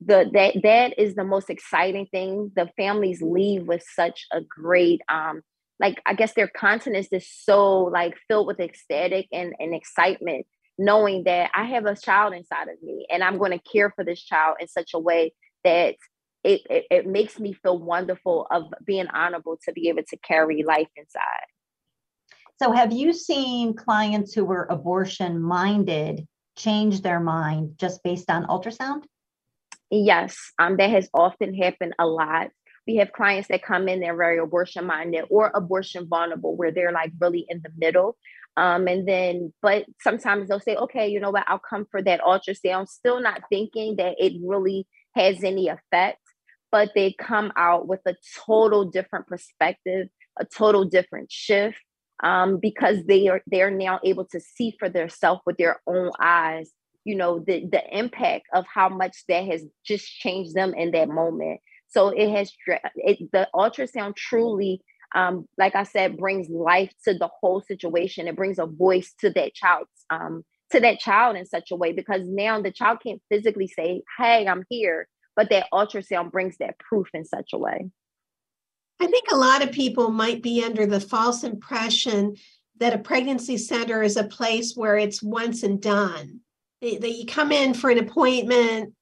the 0.00 0.30
that 0.32 0.62
that 0.62 0.98
is 0.98 1.14
the 1.14 1.24
most 1.24 1.50
exciting 1.50 2.06
thing. 2.06 2.52
The 2.54 2.70
families 2.76 3.22
leave 3.22 3.66
with 3.66 3.82
such 3.94 4.26
a 4.32 4.40
great 4.40 5.00
um 5.08 5.42
like 5.80 6.00
I 6.06 6.14
guess 6.14 6.34
their 6.34 6.48
continence 6.48 7.08
is 7.12 7.28
so 7.28 7.84
like 7.84 8.14
filled 8.28 8.46
with 8.46 8.60
ecstatic 8.60 9.26
and, 9.32 9.54
and 9.58 9.74
excitement, 9.74 10.46
knowing 10.78 11.24
that 11.24 11.50
I 11.54 11.64
have 11.64 11.86
a 11.86 11.96
child 11.96 12.34
inside 12.34 12.68
of 12.68 12.82
me 12.82 13.06
and 13.10 13.22
I'm 13.22 13.38
going 13.38 13.52
to 13.52 13.58
care 13.58 13.90
for 13.90 14.04
this 14.04 14.22
child 14.22 14.56
in 14.60 14.68
such 14.68 14.92
a 14.94 14.98
way 14.98 15.32
that 15.62 15.94
it, 16.42 16.60
it, 16.68 16.84
it 16.90 17.06
makes 17.06 17.38
me 17.38 17.52
feel 17.52 17.78
wonderful 17.78 18.46
of 18.50 18.64
being 18.84 19.06
honorable 19.08 19.58
to 19.64 19.72
be 19.72 19.88
able 19.88 20.02
to 20.08 20.16
carry 20.18 20.62
life 20.62 20.88
inside. 20.96 21.46
So, 22.62 22.70
have 22.72 22.92
you 22.92 23.12
seen 23.12 23.74
clients 23.74 24.32
who 24.32 24.44
were 24.44 24.66
abortion 24.70 25.40
minded 25.40 26.26
change 26.56 27.02
their 27.02 27.18
mind 27.18 27.74
just 27.78 28.02
based 28.04 28.30
on 28.30 28.46
ultrasound? 28.46 29.04
Yes, 29.90 30.36
um, 30.58 30.76
that 30.76 30.90
has 30.90 31.08
often 31.12 31.54
happened 31.54 31.94
a 31.98 32.06
lot 32.06 32.50
We 32.86 32.96
have 32.96 33.12
clients 33.12 33.48
that 33.48 33.62
come 33.62 33.88
in, 33.88 34.00
they're 34.00 34.16
very 34.16 34.38
abortion 34.38 34.86
minded 34.86 35.24
or 35.30 35.50
abortion 35.54 36.06
vulnerable, 36.08 36.56
where 36.56 36.70
they're 36.70 36.92
like 36.92 37.12
really 37.20 37.46
in 37.48 37.62
the 37.62 37.70
middle. 37.76 38.16
Um, 38.56 38.86
and 38.86 39.08
then, 39.08 39.52
but 39.62 39.84
sometimes 40.00 40.48
they'll 40.48 40.60
say, 40.60 40.76
okay, 40.76 41.08
you 41.08 41.18
know 41.18 41.30
what, 41.30 41.44
I'll 41.48 41.58
come 41.58 41.86
for 41.90 42.02
that 42.02 42.20
ultrasound, 42.20 42.88
still 42.88 43.20
not 43.20 43.42
thinking 43.48 43.96
that 43.96 44.14
it 44.18 44.34
really 44.44 44.86
has 45.14 45.42
any 45.42 45.68
effect, 45.68 46.20
but 46.70 46.92
they 46.94 47.14
come 47.18 47.52
out 47.56 47.88
with 47.88 48.00
a 48.06 48.14
total 48.46 48.84
different 48.84 49.26
perspective, 49.26 50.08
a 50.38 50.44
total 50.44 50.84
different 50.84 51.32
shift. 51.32 51.78
Um, 52.22 52.58
because 52.62 53.04
they 53.06 53.26
are 53.26 53.42
they 53.50 53.60
are 53.60 53.72
now 53.72 53.98
able 54.04 54.24
to 54.26 54.40
see 54.40 54.76
for 54.78 54.88
themselves 54.88 55.40
with 55.44 55.56
their 55.56 55.80
own 55.86 56.12
eyes, 56.20 56.70
you 57.02 57.16
know, 57.16 57.40
the 57.44 57.66
the 57.70 57.82
impact 57.90 58.46
of 58.54 58.64
how 58.72 58.88
much 58.88 59.24
that 59.28 59.44
has 59.46 59.64
just 59.84 60.06
changed 60.06 60.54
them 60.54 60.74
in 60.74 60.92
that 60.92 61.08
moment. 61.08 61.60
So 61.94 62.08
it 62.08 62.28
has 62.30 62.52
it, 62.96 63.30
the 63.32 63.48
ultrasound 63.54 64.16
truly 64.16 64.82
um, 65.14 65.46
like 65.56 65.76
I 65.76 65.84
said, 65.84 66.16
brings 66.16 66.48
life 66.48 66.92
to 67.04 67.14
the 67.14 67.30
whole 67.40 67.60
situation. 67.60 68.26
It 68.26 68.36
brings 68.36 68.58
a 68.58 68.66
voice 68.66 69.14
to 69.20 69.30
that 69.30 69.54
child's 69.54 69.90
um, 70.10 70.44
to 70.72 70.80
that 70.80 70.98
child 70.98 71.36
in 71.36 71.46
such 71.46 71.70
a 71.70 71.76
way 71.76 71.92
because 71.92 72.22
now 72.26 72.60
the 72.60 72.72
child 72.72 72.98
can't 73.00 73.22
physically 73.30 73.68
say, 73.68 74.02
"Hey, 74.18 74.46
I'm 74.46 74.64
here," 74.68 75.08
but 75.36 75.50
that 75.50 75.68
ultrasound 75.72 76.32
brings 76.32 76.56
that 76.58 76.78
proof 76.78 77.08
in 77.14 77.24
such 77.24 77.50
a 77.52 77.58
way. 77.58 77.90
I 79.00 79.06
think 79.06 79.24
a 79.30 79.36
lot 79.36 79.62
of 79.62 79.70
people 79.70 80.10
might 80.10 80.42
be 80.42 80.64
under 80.64 80.86
the 80.86 81.00
false 81.00 81.44
impression 81.44 82.36
that 82.78 82.94
a 82.94 82.98
pregnancy 82.98 83.56
center 83.56 84.02
is 84.02 84.16
a 84.16 84.24
place 84.24 84.74
where 84.74 84.96
it's 84.96 85.22
once 85.22 85.62
and 85.62 85.80
done. 85.80 86.40
That 86.82 87.16
you 87.16 87.24
come 87.24 87.52
in 87.52 87.72
for 87.72 87.88
an 87.88 87.98
appointment 87.98 88.94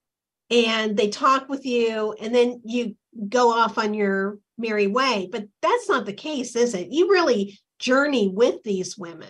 and 0.53 0.97
they 0.97 1.09
talk 1.09 1.49
with 1.49 1.65
you, 1.65 2.15
and 2.21 2.35
then 2.35 2.61
you 2.65 2.95
go 3.29 3.51
off 3.51 3.79
on 3.79 3.95
your 3.95 4.39
merry 4.59 4.87
way. 4.87 5.29
But 5.33 5.47
that's 5.63 5.89
not 5.89 6.05
the 6.05 6.13
case, 6.13 6.55
is 6.55 6.75
it? 6.75 6.89
You 6.91 7.11
really 7.11 7.59
journey 7.79 8.29
with 8.29 8.63
these 8.63 8.97
women. 8.99 9.29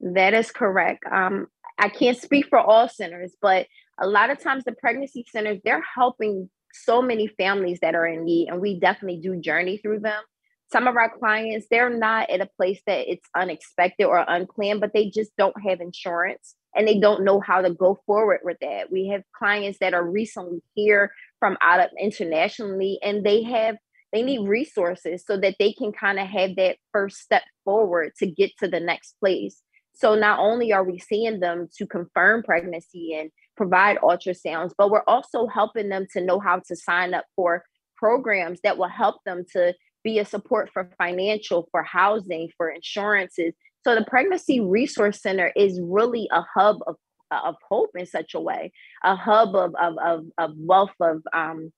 That 0.00 0.34
is 0.34 0.50
correct. 0.50 1.04
Um, 1.10 1.46
I 1.78 1.88
can't 1.88 2.20
speak 2.20 2.46
for 2.48 2.58
all 2.58 2.88
centers, 2.88 3.34
but 3.40 3.66
a 3.98 4.06
lot 4.06 4.30
of 4.30 4.40
times 4.40 4.64
the 4.64 4.72
pregnancy 4.72 5.24
centers, 5.30 5.60
they're 5.64 5.84
helping 5.94 6.50
so 6.72 7.02
many 7.02 7.26
families 7.26 7.78
that 7.80 7.94
are 7.94 8.06
in 8.06 8.24
need, 8.24 8.48
and 8.48 8.60
we 8.60 8.78
definitely 8.78 9.20
do 9.20 9.40
journey 9.40 9.78
through 9.78 10.00
them. 10.00 10.22
Some 10.70 10.86
of 10.86 10.96
our 10.96 11.10
clients, 11.18 11.66
they're 11.70 11.90
not 11.90 12.30
at 12.30 12.40
a 12.40 12.48
place 12.56 12.80
that 12.86 13.10
it's 13.10 13.26
unexpected 13.34 14.04
or 14.04 14.24
unplanned, 14.26 14.80
but 14.80 14.92
they 14.94 15.10
just 15.10 15.32
don't 15.36 15.56
have 15.66 15.80
insurance 15.80 16.54
and 16.74 16.86
they 16.86 16.98
don't 16.98 17.24
know 17.24 17.40
how 17.40 17.60
to 17.60 17.74
go 17.74 18.00
forward 18.06 18.40
with 18.44 18.58
that. 18.60 18.90
We 18.90 19.08
have 19.08 19.22
clients 19.36 19.78
that 19.80 19.94
are 19.94 20.04
recently 20.04 20.62
here 20.74 21.12
from 21.38 21.56
out 21.60 21.80
of 21.80 21.90
internationally, 21.98 22.98
and 23.02 23.24
they 23.24 23.42
have 23.44 23.76
they 24.12 24.22
need 24.22 24.48
resources 24.48 25.24
so 25.24 25.36
that 25.38 25.56
they 25.58 25.72
can 25.72 25.92
kind 25.92 26.18
of 26.18 26.26
have 26.26 26.56
that 26.56 26.78
first 26.92 27.18
step 27.18 27.42
forward 27.64 28.12
to 28.18 28.26
get 28.26 28.50
to 28.58 28.66
the 28.66 28.80
next 28.80 29.14
place. 29.20 29.62
So 29.94 30.14
not 30.14 30.40
only 30.40 30.72
are 30.72 30.82
we 30.82 30.98
seeing 30.98 31.40
them 31.40 31.68
to 31.76 31.86
confirm 31.86 32.42
pregnancy 32.42 33.14
and 33.14 33.30
provide 33.56 33.98
ultrasounds, 33.98 34.72
but 34.76 34.90
we're 34.90 35.04
also 35.06 35.46
helping 35.46 35.90
them 35.90 36.06
to 36.12 36.20
know 36.20 36.40
how 36.40 36.60
to 36.66 36.74
sign 36.74 37.14
up 37.14 37.24
for 37.36 37.64
programs 37.96 38.60
that 38.62 38.78
will 38.78 38.88
help 38.88 39.22
them 39.24 39.44
to 39.52 39.74
be 40.02 40.18
a 40.18 40.24
support 40.24 40.70
for 40.72 40.90
financial, 40.96 41.68
for 41.70 41.82
housing, 41.82 42.48
for 42.56 42.70
insurances. 42.70 43.52
So 43.82 43.94
the 43.94 44.04
Pregnancy 44.04 44.60
Resource 44.60 45.22
Center 45.22 45.52
is 45.56 45.80
really 45.82 46.28
a 46.30 46.42
hub 46.54 46.78
of, 46.86 46.96
of 47.30 47.56
hope 47.68 47.90
in 47.94 48.06
such 48.06 48.34
a 48.34 48.40
way, 48.40 48.72
a 49.02 49.16
hub 49.16 49.54
of, 49.54 49.74
of, 49.74 49.96
of, 49.98 50.24
of 50.38 50.52
wealth 50.56 50.94
of 51.00 51.22
um, 51.32 51.72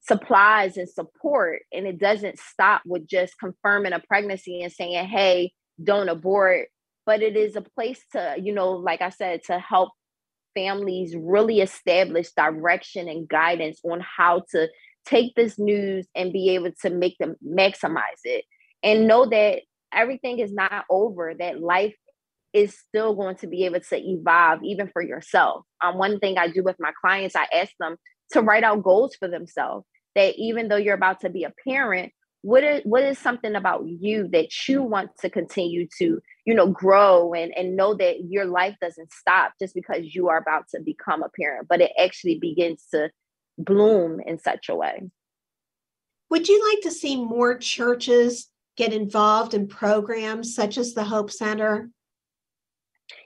supplies 0.00 0.76
and 0.76 0.88
support. 0.88 1.60
And 1.72 1.86
it 1.86 1.98
doesn't 1.98 2.38
stop 2.38 2.82
with 2.86 3.06
just 3.06 3.38
confirming 3.38 3.92
a 3.92 4.00
pregnancy 4.00 4.62
and 4.62 4.72
saying, 4.72 5.06
hey, 5.06 5.52
don't 5.82 6.08
abort. 6.08 6.68
But 7.06 7.22
it 7.22 7.36
is 7.36 7.56
a 7.56 7.62
place 7.62 8.00
to, 8.12 8.36
you 8.40 8.52
know, 8.52 8.72
like 8.72 9.00
I 9.00 9.10
said, 9.10 9.42
to 9.44 9.58
help 9.58 9.90
families 10.54 11.14
really 11.16 11.60
establish 11.60 12.32
direction 12.32 13.08
and 13.08 13.28
guidance 13.28 13.80
on 13.84 14.00
how 14.00 14.42
to 14.50 14.68
take 15.06 15.34
this 15.34 15.58
news 15.58 16.06
and 16.14 16.32
be 16.32 16.50
able 16.50 16.70
to 16.82 16.90
make 16.90 17.16
them 17.18 17.34
maximize 17.44 18.20
it 18.24 18.44
and 18.82 19.08
know 19.08 19.26
that 19.26 19.62
everything 19.92 20.38
is 20.38 20.52
not 20.52 20.84
over, 20.90 21.34
that 21.38 21.60
life 21.60 21.96
is 22.52 22.78
still 22.78 23.14
going 23.14 23.36
to 23.36 23.46
be 23.46 23.64
able 23.64 23.80
to 23.80 23.96
evolve 23.96 24.60
even 24.62 24.88
for 24.88 25.02
yourself. 25.02 25.64
Um, 25.82 25.98
one 25.98 26.18
thing 26.18 26.38
I 26.38 26.48
do 26.48 26.62
with 26.62 26.76
my 26.78 26.92
clients, 27.00 27.36
I 27.36 27.46
ask 27.52 27.72
them 27.78 27.96
to 28.32 28.40
write 28.40 28.64
out 28.64 28.82
goals 28.82 29.14
for 29.16 29.28
themselves 29.28 29.86
that 30.14 30.34
even 30.36 30.68
though 30.68 30.76
you're 30.76 30.94
about 30.94 31.20
to 31.20 31.30
be 31.30 31.44
a 31.44 31.52
parent, 31.66 32.12
what 32.42 32.62
is 32.62 32.80
what 32.84 33.02
is 33.02 33.18
something 33.18 33.56
about 33.56 33.84
you 33.86 34.28
that 34.28 34.48
you 34.68 34.82
want 34.82 35.10
to 35.18 35.28
continue 35.28 35.88
to 35.98 36.20
you 36.44 36.54
know 36.54 36.68
grow 36.68 37.34
and 37.34 37.52
and 37.56 37.76
know 37.76 37.94
that 37.94 38.24
your 38.28 38.44
life 38.44 38.76
doesn't 38.80 39.12
stop 39.12 39.52
just 39.60 39.74
because 39.74 40.14
you 40.14 40.28
are 40.28 40.38
about 40.38 40.64
to 40.68 40.80
become 40.80 41.22
a 41.22 41.28
parent 41.40 41.66
but 41.68 41.80
it 41.80 41.90
actually 41.98 42.38
begins 42.38 42.84
to 42.92 43.10
bloom 43.58 44.20
in 44.24 44.38
such 44.38 44.68
a 44.68 44.76
way 44.76 45.02
would 46.30 46.46
you 46.46 46.68
like 46.70 46.82
to 46.82 46.92
see 46.92 47.16
more 47.16 47.58
churches 47.58 48.48
get 48.78 48.94
involved 48.94 49.52
in 49.52 49.68
programs 49.68 50.54
such 50.54 50.78
as 50.78 50.94
the 50.94 51.04
hope 51.04 51.30
center 51.30 51.90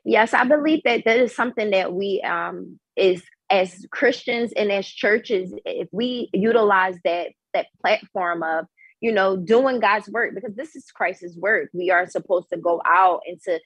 yes 0.05 0.35
i 0.35 0.43
believe 0.43 0.81
that 0.85 1.05
that 1.05 1.19
is 1.19 1.35
something 1.35 1.71
that 1.71 1.93
we 1.93 2.21
um 2.23 2.81
is 2.97 3.23
as 3.53 3.85
Christians 3.91 4.51
and 4.57 4.73
as 4.73 4.88
churches, 4.88 5.53
if 5.67 5.88
we 5.93 6.31
utilize 6.33 6.97
that 7.05 7.29
that 7.53 7.67
platform 7.83 8.43
of 8.43 8.65
you 9.01 9.12
know 9.12 9.37
doing 9.37 9.79
God's 9.79 10.09
work, 10.09 10.35
because 10.35 10.55
this 10.57 10.75
is 10.75 10.91
Christ's 10.91 11.37
work, 11.37 11.69
we 11.75 11.91
are 11.91 12.09
supposed 12.09 12.49
to 12.51 12.57
go 12.57 12.81
out 12.85 13.21
and 13.27 13.38
to 13.43 13.61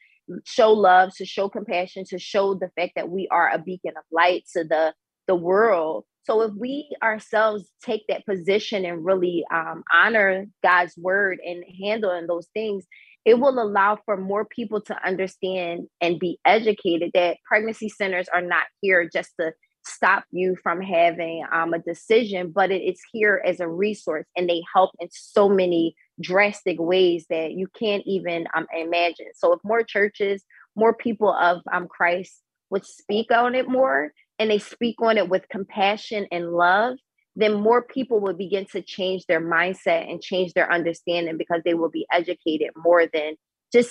show 0.45 0.73
love, 0.73 1.15
to 1.17 1.25
show 1.25 1.49
compassion, 1.49 2.05
to 2.11 2.19
show 2.19 2.55
the 2.55 2.69
fact 2.77 2.93
that 2.97 3.09
we 3.09 3.29
are 3.31 3.49
a 3.49 3.59
beacon 3.59 3.93
of 3.97 4.03
light 4.11 4.45
to 4.55 4.65
the 4.65 4.93
the 5.29 5.37
world. 5.37 6.05
So 6.27 6.43
if 6.43 6.53
we 6.55 6.91
ourselves 7.03 7.71
take 7.85 8.03
that 8.09 8.27
position 8.27 8.85
and 8.85 9.05
really 9.05 9.45
um, 9.53 9.85
honor 9.95 10.47
God's 10.61 10.97
word 10.97 11.39
and 11.45 11.65
handling 11.81 12.27
those 12.27 12.49
things, 12.53 12.85
it 13.25 13.39
will 13.39 13.63
allow 13.63 13.99
for 14.05 14.17
more 14.17 14.45
people 14.45 14.81
to 14.83 15.07
understand 15.07 15.87
and 16.01 16.19
be 16.19 16.41
educated 16.45 17.13
that 17.15 17.39
pregnancy 17.45 17.89
centers 17.89 18.29
are 18.29 18.43
not 18.43 18.65
here 18.81 19.09
just 19.13 19.31
to 19.39 19.53
stop 19.87 20.25
you 20.33 20.57
from 20.65 20.81
having 20.81 21.45
um, 21.53 21.73
a 21.73 21.79
decision, 21.79 22.51
but 22.51 22.73
it, 22.73 22.83
it's 22.83 23.03
here 23.13 23.41
as 23.47 23.61
a 23.61 23.69
resource 23.69 24.27
and 24.37 24.49
they 24.49 24.63
help 24.75 24.91
in 24.99 25.07
so 25.13 25.49
many 25.49 25.95
drastic 26.21 26.81
ways 26.81 27.25
that 27.31 27.53
you 27.53 27.69
can't 27.79 28.03
even 28.05 28.49
um, 28.53 28.67
imagine. 28.77 29.27
So, 29.37 29.53
if 29.53 29.61
more 29.63 29.85
churches, 29.85 30.43
more 30.75 30.93
people 30.93 31.33
of 31.33 31.63
um, 31.73 31.87
Christ 31.87 32.43
would 32.71 32.85
speak 32.85 33.31
on 33.31 33.55
it 33.55 33.69
more 33.69 34.13
and 34.39 34.51
they 34.51 34.59
speak 34.59 34.97
on 35.01 35.19
it 35.19 35.29
with 35.29 35.49
compassion 35.49 36.27
and 36.31 36.53
love, 36.53 36.97
then 37.37 37.55
more 37.55 37.83
people 37.83 38.21
will 38.21 38.35
begin 38.35 38.67
to 38.73 38.83
change 38.83 39.27
their 39.27 39.41
mindset 39.41 40.11
and 40.11 40.23
change 40.23 40.55
their 40.55 40.73
understanding 40.73 41.37
because 41.37 41.63
they 41.65 41.75
will 41.75 41.91
be 41.91 42.07
educated 42.13 42.71
more 42.77 43.07
than 43.07 43.35
just 43.73 43.91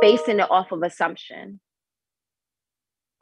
basing 0.00 0.40
it 0.40 0.50
off 0.50 0.72
of 0.72 0.82
assumption. 0.82 1.60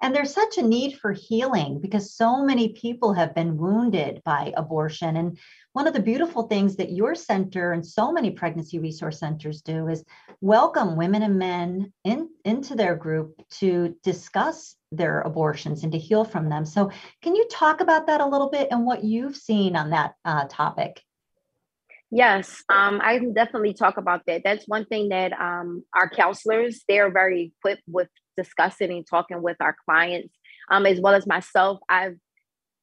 And 0.03 0.15
there's 0.15 0.33
such 0.33 0.57
a 0.57 0.63
need 0.63 0.99
for 0.99 1.13
healing 1.13 1.79
because 1.79 2.17
so 2.17 2.43
many 2.43 2.71
people 2.71 3.13
have 3.13 3.35
been 3.35 3.59
wounded 3.59 4.23
by 4.25 4.53
abortion. 4.57 5.17
And 5.17 5.39
one 5.75 5.87
of 5.87 5.93
the 5.93 6.01
beautiful 6.01 6.45
things 6.45 6.77
that 6.77 6.93
your 6.93 7.15
center 7.15 7.73
and 7.73 7.87
so 7.87 8.11
many 8.11 8.31
pregnancy 8.31 8.79
resource 8.79 9.21
centers 9.21 9.61
do 9.61 9.89
is 9.89 10.03
welcome 10.41 10.97
women 10.97 11.23
and 11.23 11.39
men 11.39 11.93
in, 12.05 12.31
into 12.47 12.75
their 12.75 12.97
group 12.97 13.43
to 13.59 13.95
discuss 14.03 14.75
their 14.93 15.21
abortions 15.21 15.83
and 15.83 15.93
to 15.93 15.99
heal 15.99 16.25
from 16.25 16.49
them. 16.49 16.65
So, 16.65 16.91
can 17.23 17.35
you 17.35 17.47
talk 17.51 17.81
about 17.81 18.07
that 18.07 18.21
a 18.21 18.27
little 18.27 18.51
bit 18.51 18.69
and 18.71 18.85
what 18.85 19.05
you've 19.05 19.37
seen 19.37 19.77
on 19.77 19.91
that 19.91 20.15
uh, 20.25 20.47
topic? 20.49 21.03
Yes, 22.11 22.65
um, 22.69 23.01
I 23.03 23.19
can 23.19 23.33
definitely 23.33 23.73
talk 23.73 23.97
about 23.97 24.23
that. 24.27 24.43
That's 24.45 24.67
one 24.67 24.85
thing 24.85 25.11
that 25.11 25.33
um, 25.33 25.85
our 25.95 26.09
counselors 26.11 26.83
they 26.89 26.99
are 26.99 27.11
very 27.11 27.53
equipped 27.57 27.85
with 27.87 28.09
discussing 28.37 28.91
and 28.91 29.07
talking 29.07 29.43
with 29.43 29.57
our 29.61 29.77
clients, 29.85 30.35
um, 30.71 30.87
as 30.87 31.01
well 31.01 31.15
as 31.15 31.27
myself. 31.27 31.79
I've 31.89 32.17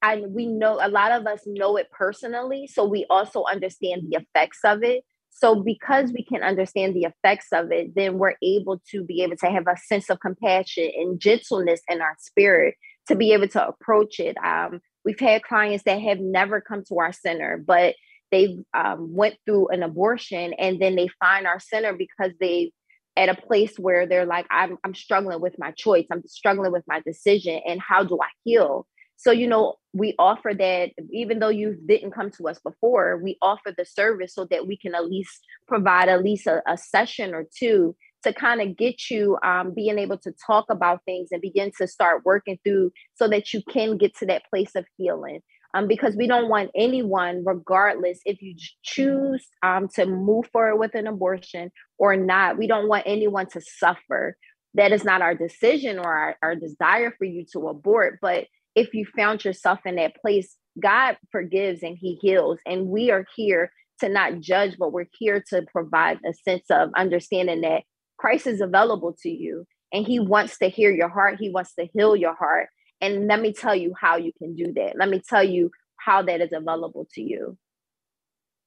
I 0.01 0.23
we 0.27 0.45
know 0.45 0.79
a 0.81 0.87
lot 0.87 1.11
of 1.11 1.27
us 1.27 1.41
know 1.45 1.75
it 1.75 1.87
personally, 1.91 2.67
so 2.67 2.85
we 2.85 3.05
also 3.09 3.43
understand 3.43 4.03
the 4.09 4.19
effects 4.21 4.59
of 4.63 4.83
it. 4.83 5.03
So 5.38 5.62
because 5.62 6.12
we 6.12 6.23
can 6.23 6.41
understand 6.41 6.95
the 6.95 7.04
effects 7.04 7.47
of 7.54 7.71
it, 7.71 7.93
then 7.95 8.17
we're 8.17 8.36
able 8.41 8.82
to 8.89 9.04
be 9.04 9.21
able 9.21 9.38
to 9.38 9.52
have 9.52 9.67
a 9.67 9.78
sense 9.78 10.10
of 10.10 10.19
compassion 10.19 10.89
and 10.95 11.19
gentleness 11.19 11.82
in 11.88 12.02
our 12.02 12.15
spirit 12.19 12.73
to 13.08 13.15
be 13.15 13.34
able 13.34 13.47
to 13.50 13.67
approach 13.67 14.19
it. 14.19 14.36
Um, 14.43 14.80
we've 15.06 15.19
had 15.19 15.43
clients 15.43 15.84
that 15.84 16.02
have 16.02 16.19
never 16.19 16.60
come 16.60 16.84
to 16.89 16.97
our 17.00 17.13
center, 17.13 17.63
but 17.63 17.93
they 18.32 18.58
um, 18.73 19.13
went 19.13 19.36
through 19.45 19.67
an 19.67 19.84
abortion 19.84 20.54
and 20.54 20.82
then 20.82 20.95
they 20.95 21.08
find 21.19 21.45
our 21.45 21.60
center 21.60 21.93
because 21.93 22.32
they 22.39 22.71
at 23.15 23.30
a 23.30 23.36
place 23.36 23.78
where 23.78 24.06
they're 24.06 24.26
like 24.26 24.45
I'm, 24.50 24.78
I'm 24.84 24.93
struggling 24.93 25.41
with 25.41 25.56
my 25.58 25.71
choice 25.71 26.06
i'm 26.12 26.21
struggling 26.28 26.71
with 26.71 26.84
my 26.88 27.00
decision 27.00 27.62
and 27.65 27.82
how 27.82 28.04
do 28.04 28.19
i 28.21 28.28
heal 28.43 28.86
So, 29.17 29.32
you 29.32 29.47
know, 29.47 29.75
we 29.93 30.13
offer 30.19 30.53
that 30.53 30.91
even 31.12 31.39
though 31.39 31.49
you 31.49 31.75
didn't 31.88 32.12
come 32.12 32.30
to 32.32 32.47
us 32.47 32.60
before, 32.60 33.19
we 33.21 33.38
offer 33.41 33.73
the 33.75 33.84
service 33.84 34.36
so 34.36 34.45
that 34.51 34.67
we 34.67 34.77
can 34.77 34.93
at 34.93 35.10
least 35.10 35.41
provide 35.67 36.08
at 36.08 36.23
least 36.23 36.45
a, 36.45 36.62
a 36.67 36.77
session 36.77 37.34
or 37.34 37.45
two 37.58 37.95
to 38.23 38.32
kind 38.32 38.62
of 38.62 38.77
get 38.77 39.10
you 39.10 39.38
um, 39.43 39.73
being 39.73 39.97
able 39.97 40.17
to 40.19 40.32
talk 40.45 40.65
about 40.69 41.01
things 41.06 41.30
and 41.32 41.41
begin 41.41 41.71
to 41.80 41.88
start 41.88 42.25
working 42.25 42.60
through 42.63 42.91
so 43.15 43.27
that 43.27 43.53
you 43.53 43.62
can 43.69 43.97
get 43.97 44.15
to 44.17 44.25
that 44.27 44.43
place 44.49 44.75
of 44.75 44.86
healing. 44.97 45.41
Um, 45.73 45.88
because 45.88 46.15
we 46.15 46.27
don't 46.27 46.49
want 46.49 46.71
anyone, 46.75 47.43
regardless 47.45 48.19
if 48.25 48.41
you 48.41 48.56
choose 48.84 49.45
um, 49.63 49.88
to 49.95 50.06
move 50.06 50.47
forward 50.51 50.77
with 50.77 50.95
an 50.95 51.08
abortion 51.08 51.71
or 51.97 52.15
not, 52.15 52.58
we 52.58 52.67
don't 52.67 52.88
want 52.88 53.03
anyone 53.06 53.47
to 53.51 53.62
suffer. 53.62 54.38
That 54.75 54.91
is 54.91 55.03
not 55.03 55.21
our 55.21 55.36
decision 55.36 55.99
or 55.99 56.08
our, 56.08 56.38
our 56.41 56.56
desire 56.56 57.13
for 57.17 57.25
you 57.25 57.45
to 57.53 57.67
abort. 57.67 58.19
But 58.21 58.45
if 58.77 58.93
you 58.93 59.05
found 59.17 59.43
yourself 59.43 59.79
in 59.85 59.95
that 59.95 60.15
place, 60.17 60.55
God 60.79 61.17
forgives 61.31 61.81
and 61.81 61.97
He 61.97 62.15
heals. 62.21 62.59
And 62.65 62.87
we 62.87 63.09
are 63.09 63.25
here 63.35 63.71
to 64.01 64.09
not 64.09 64.39
judge, 64.39 64.75
but 64.77 64.93
we're 64.93 65.07
here 65.17 65.43
to 65.49 65.63
provide 65.71 66.19
a 66.25 66.33
sense 66.33 66.65
of 66.69 66.91
understanding 66.95 67.61
that 67.61 67.83
Christ 68.17 68.45
is 68.47 68.61
available 68.61 69.15
to 69.23 69.29
you 69.29 69.65
and 69.91 70.05
he 70.05 70.19
wants 70.19 70.57
to 70.59 70.69
hear 70.69 70.91
your 70.91 71.09
heart. 71.09 71.37
He 71.39 71.49
wants 71.49 71.73
to 71.75 71.87
heal 71.93 72.15
your 72.15 72.35
heart. 72.35 72.69
And 73.01 73.27
let 73.27 73.41
me 73.41 73.53
tell 73.53 73.75
you 73.75 73.93
how 73.99 74.17
you 74.17 74.31
can 74.37 74.55
do 74.55 74.73
that. 74.73 74.97
Let 74.97 75.09
me 75.09 75.21
tell 75.27 75.43
you 75.43 75.71
how 75.97 76.21
that 76.23 76.41
is 76.41 76.51
available 76.53 77.07
to 77.13 77.21
you. 77.21 77.57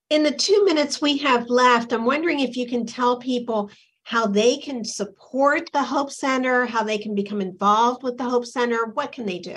In 0.08 0.22
the 0.22 0.32
two 0.32 0.64
minutes 0.64 1.00
we 1.00 1.18
have 1.18 1.48
left, 1.48 1.92
I'm 1.92 2.04
wondering 2.04 2.40
if 2.40 2.56
you 2.56 2.66
can 2.66 2.86
tell 2.86 3.18
people 3.18 3.70
how 4.02 4.26
they 4.26 4.56
can 4.56 4.84
support 4.84 5.70
the 5.72 5.82
Hope 5.82 6.10
Center, 6.10 6.66
how 6.66 6.82
they 6.82 6.98
can 6.98 7.14
become 7.14 7.40
involved 7.40 8.02
with 8.02 8.16
the 8.16 8.24
Hope 8.24 8.46
Center. 8.46 8.86
What 8.86 9.12
can 9.12 9.26
they 9.26 9.38
do? 9.38 9.56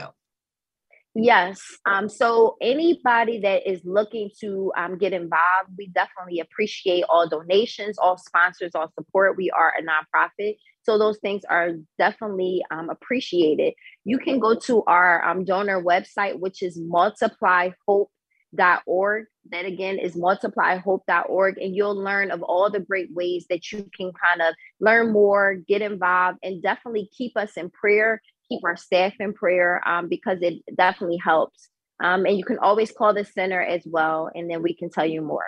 Yes. 1.15 1.61
Um, 1.85 2.09
so 2.09 2.57
anybody 2.59 3.39
that 3.41 3.69
is 3.69 3.81
looking 3.85 4.31
to 4.41 4.73
um, 4.75 4.97
get 4.97 5.13
involved, 5.13 5.69
we 5.77 5.85
definitely 5.87 6.39
appreciate 6.39 7.03
all 7.07 7.29
donations, 7.29 7.99
all 7.99 8.17
sponsors, 8.17 8.71
all 8.73 8.91
support. 8.97 9.37
We 9.37 9.51
are 9.51 9.73
a 9.77 9.83
nonprofit. 9.83 10.57
So 10.81 10.97
those 10.97 11.19
things 11.19 11.43
are 11.47 11.73
definitely 11.99 12.63
um, 12.71 12.89
appreciated. 12.89 13.75
You 14.05 14.17
can 14.17 14.39
go 14.39 14.55
to 14.61 14.83
our 14.85 15.23
um, 15.23 15.45
donor 15.45 15.83
website, 15.83 16.39
which 16.39 16.63
is 16.63 16.81
multiplyhope.org. 16.81 19.25
That 19.51 19.65
again 19.65 19.99
is 19.99 20.15
multiplyhope.org. 20.15 21.57
And 21.59 21.75
you'll 21.75 21.95
learn 21.95 22.31
of 22.31 22.41
all 22.41 22.71
the 22.71 22.79
great 22.79 23.13
ways 23.13 23.45
that 23.51 23.71
you 23.71 23.87
can 23.95 24.11
kind 24.13 24.41
of 24.41 24.55
learn 24.79 25.13
more, 25.13 25.53
get 25.55 25.83
involved, 25.83 26.39
and 26.41 26.63
definitely 26.63 27.11
keep 27.15 27.37
us 27.37 27.55
in 27.55 27.69
prayer 27.69 28.19
keep 28.53 28.63
our 28.63 28.77
staff 28.77 29.13
in 29.19 29.33
prayer 29.33 29.81
um, 29.87 30.07
because 30.07 30.39
it 30.41 30.63
definitely 30.75 31.17
helps. 31.17 31.69
Um, 31.99 32.25
and 32.25 32.37
you 32.37 32.43
can 32.43 32.57
always 32.59 32.91
call 32.91 33.13
the 33.13 33.23
center 33.23 33.61
as 33.61 33.83
well, 33.85 34.29
and 34.33 34.49
then 34.49 34.61
we 34.61 34.75
can 34.75 34.89
tell 34.89 35.05
you 35.05 35.21
more. 35.21 35.45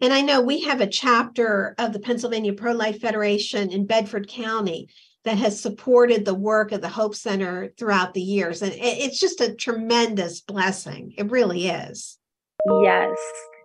And 0.00 0.12
I 0.12 0.22
know 0.22 0.40
we 0.40 0.62
have 0.62 0.80
a 0.80 0.86
chapter 0.86 1.74
of 1.78 1.92
the 1.92 2.00
Pennsylvania 2.00 2.52
Pro 2.52 2.72
Life 2.72 3.00
Federation 3.00 3.70
in 3.70 3.86
Bedford 3.86 4.28
County 4.28 4.88
that 5.24 5.36
has 5.36 5.60
supported 5.60 6.24
the 6.24 6.34
work 6.34 6.72
of 6.72 6.80
the 6.80 6.88
Hope 6.88 7.14
Center 7.14 7.72
throughout 7.78 8.14
the 8.14 8.22
years. 8.22 8.62
And 8.62 8.72
it's 8.74 9.20
just 9.20 9.40
a 9.42 9.54
tremendous 9.54 10.40
blessing. 10.40 11.12
It 11.18 11.30
really 11.30 11.68
is. 11.68 12.18
Yes. 12.82 13.18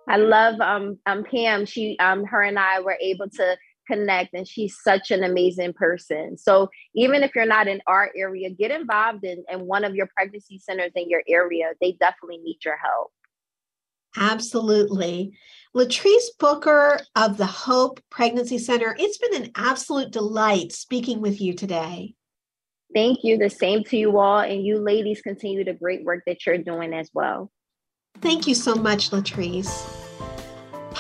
I 0.08 0.18
love 0.18 0.60
um, 0.60 1.00
um 1.06 1.24
Pam. 1.24 1.66
She 1.66 1.98
um 2.00 2.26
her 2.26 2.42
and 2.42 2.60
I 2.60 2.82
were 2.82 2.98
able 3.02 3.30
to 3.30 3.58
connect 3.88 4.34
and 4.34 4.48
she's 4.48 4.78
such 4.84 5.12
an 5.12 5.24
amazing 5.24 5.74
person. 5.74 6.38
So 6.38 6.70
even 6.94 7.24
if 7.24 7.36
you're 7.36 7.46
not 7.46 7.68
in 7.68 7.82
our 7.88 8.12
area 8.16 8.50
get 8.50 8.72
involved 8.72 9.24
in, 9.24 9.44
in 9.52 9.62
one 9.62 9.84
of 9.84 9.96
your 9.96 10.10
pregnancy 10.16 10.60
centers 10.60 10.92
in 10.96 11.10
your 11.10 11.24
area. 11.28 11.72
They 11.82 11.94
definitely 11.94 12.38
need 12.38 12.60
your 12.64 12.78
help. 12.78 13.12
Absolutely. 14.18 15.34
Latrice 15.76 16.28
booker 16.40 17.00
of 17.16 17.38
the 17.38 17.46
hope 17.46 18.00
pregnancy 18.10 18.58
center 18.58 18.96
it's 18.98 19.18
been 19.18 19.44
an 19.44 19.52
absolute 19.56 20.12
delight 20.12 20.72
speaking 20.72 21.22
with 21.22 21.42
you 21.42 21.54
today. 21.54 22.14
Thank 22.94 23.24
you. 23.24 23.38
The 23.38 23.50
same 23.50 23.84
to 23.86 23.98
you 23.98 24.18
all 24.18 24.40
and 24.40 24.64
you 24.64 24.78
ladies 24.78 25.22
continue 25.22 25.66
the 25.66 25.74
great 25.74 26.06
work 26.06 26.24
that 26.28 26.46
you're 26.46 26.58
doing 26.58 26.94
as 26.94 27.10
well. 27.14 27.52
Thank 28.22 28.48
you 28.48 28.56
so 28.56 28.76
much 28.76 29.10
latrice 29.10 30.05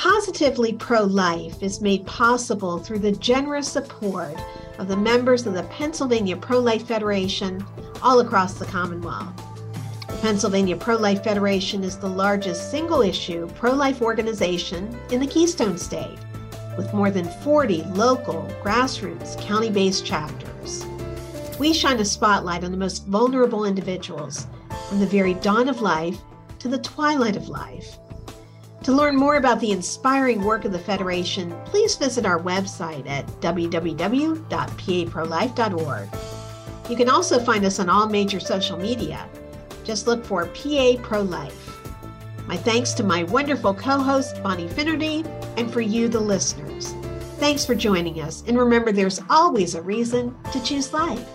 Positively 0.05 0.71
Pro 0.71 1.01
Life 1.01 1.63
is 1.63 1.81
made 1.81 2.05
possible 2.05 2.77
through 2.77 2.99
the 2.99 3.13
generous 3.13 3.67
support 3.67 4.35
of 4.77 4.87
the 4.87 4.95
members 4.95 5.47
of 5.47 5.55
the 5.55 5.63
Pennsylvania 5.63 6.37
Pro 6.37 6.59
Life 6.59 6.85
Federation 6.85 7.65
all 8.03 8.19
across 8.19 8.53
the 8.53 8.67
Commonwealth. 8.67 9.35
The 10.07 10.17
Pennsylvania 10.21 10.75
Pro 10.75 10.95
Life 10.95 11.23
Federation 11.23 11.83
is 11.83 11.97
the 11.97 12.07
largest 12.07 12.69
single 12.69 13.01
issue 13.01 13.47
pro 13.55 13.71
life 13.73 14.03
organization 14.03 14.95
in 15.09 15.19
the 15.19 15.25
Keystone 15.25 15.75
State, 15.75 16.19
with 16.77 16.93
more 16.93 17.09
than 17.09 17.25
40 17.41 17.81
local, 17.95 18.47
grassroots, 18.61 19.41
county 19.41 19.71
based 19.71 20.05
chapters. 20.05 20.85
We 21.57 21.73
shine 21.73 21.99
a 21.99 22.05
spotlight 22.05 22.63
on 22.63 22.69
the 22.69 22.77
most 22.77 23.07
vulnerable 23.07 23.65
individuals 23.65 24.45
from 24.87 24.99
the 24.99 25.07
very 25.07 25.33
dawn 25.33 25.67
of 25.67 25.81
life 25.81 26.19
to 26.59 26.67
the 26.67 26.77
twilight 26.77 27.35
of 27.35 27.49
life 27.49 27.97
to 28.86 28.93
learn 28.93 29.15
more 29.15 29.38
about 29.38 29.60
the 29.60 29.71
inspiring 29.71 30.43
work 30.43 30.63
of 30.63 30.71
the 30.71 30.78
Federation, 30.78 31.52
please 31.65 31.95
visit 31.95 32.24
our 32.24 32.39
website 32.39 33.10
at 33.10 33.26
www.paprolife.org. 33.41 36.10
You 36.88 36.95
can 36.95 37.10
also 37.10 37.39
find 37.39 37.65
us 37.65 37.80
on 37.80 37.89
all 37.89 38.08
major 38.08 38.39
social 38.39 38.78
media. 38.78 39.28
Just 39.84 40.06
look 40.06 40.24
for 40.24 40.45
PA 40.45 40.98
Pro 41.02 41.24
Life. 41.24 41.82
My 42.45 42.58
thanks 42.58 42.93
to 42.93 43.04
my 43.04 43.24
wonderful 43.24 43.74
co 43.74 43.98
host, 43.98 44.43
Bonnie 44.43 44.69
Finnerty, 44.69 45.26
and 45.58 45.74
for 45.74 45.82
you, 45.82 46.08
the 46.08 46.19
listeners. 46.19 46.93
Thanks 47.39 47.65
for 47.65 47.74
joining 47.74 48.21
us, 48.21 48.43
and 48.45 48.56
remember 48.56 48.91
there's 48.91 49.19
always 49.32 49.74
a 49.74 49.82
reason 49.82 50.38
to 50.54 50.62
choose 50.62 50.93
life. 50.93 51.28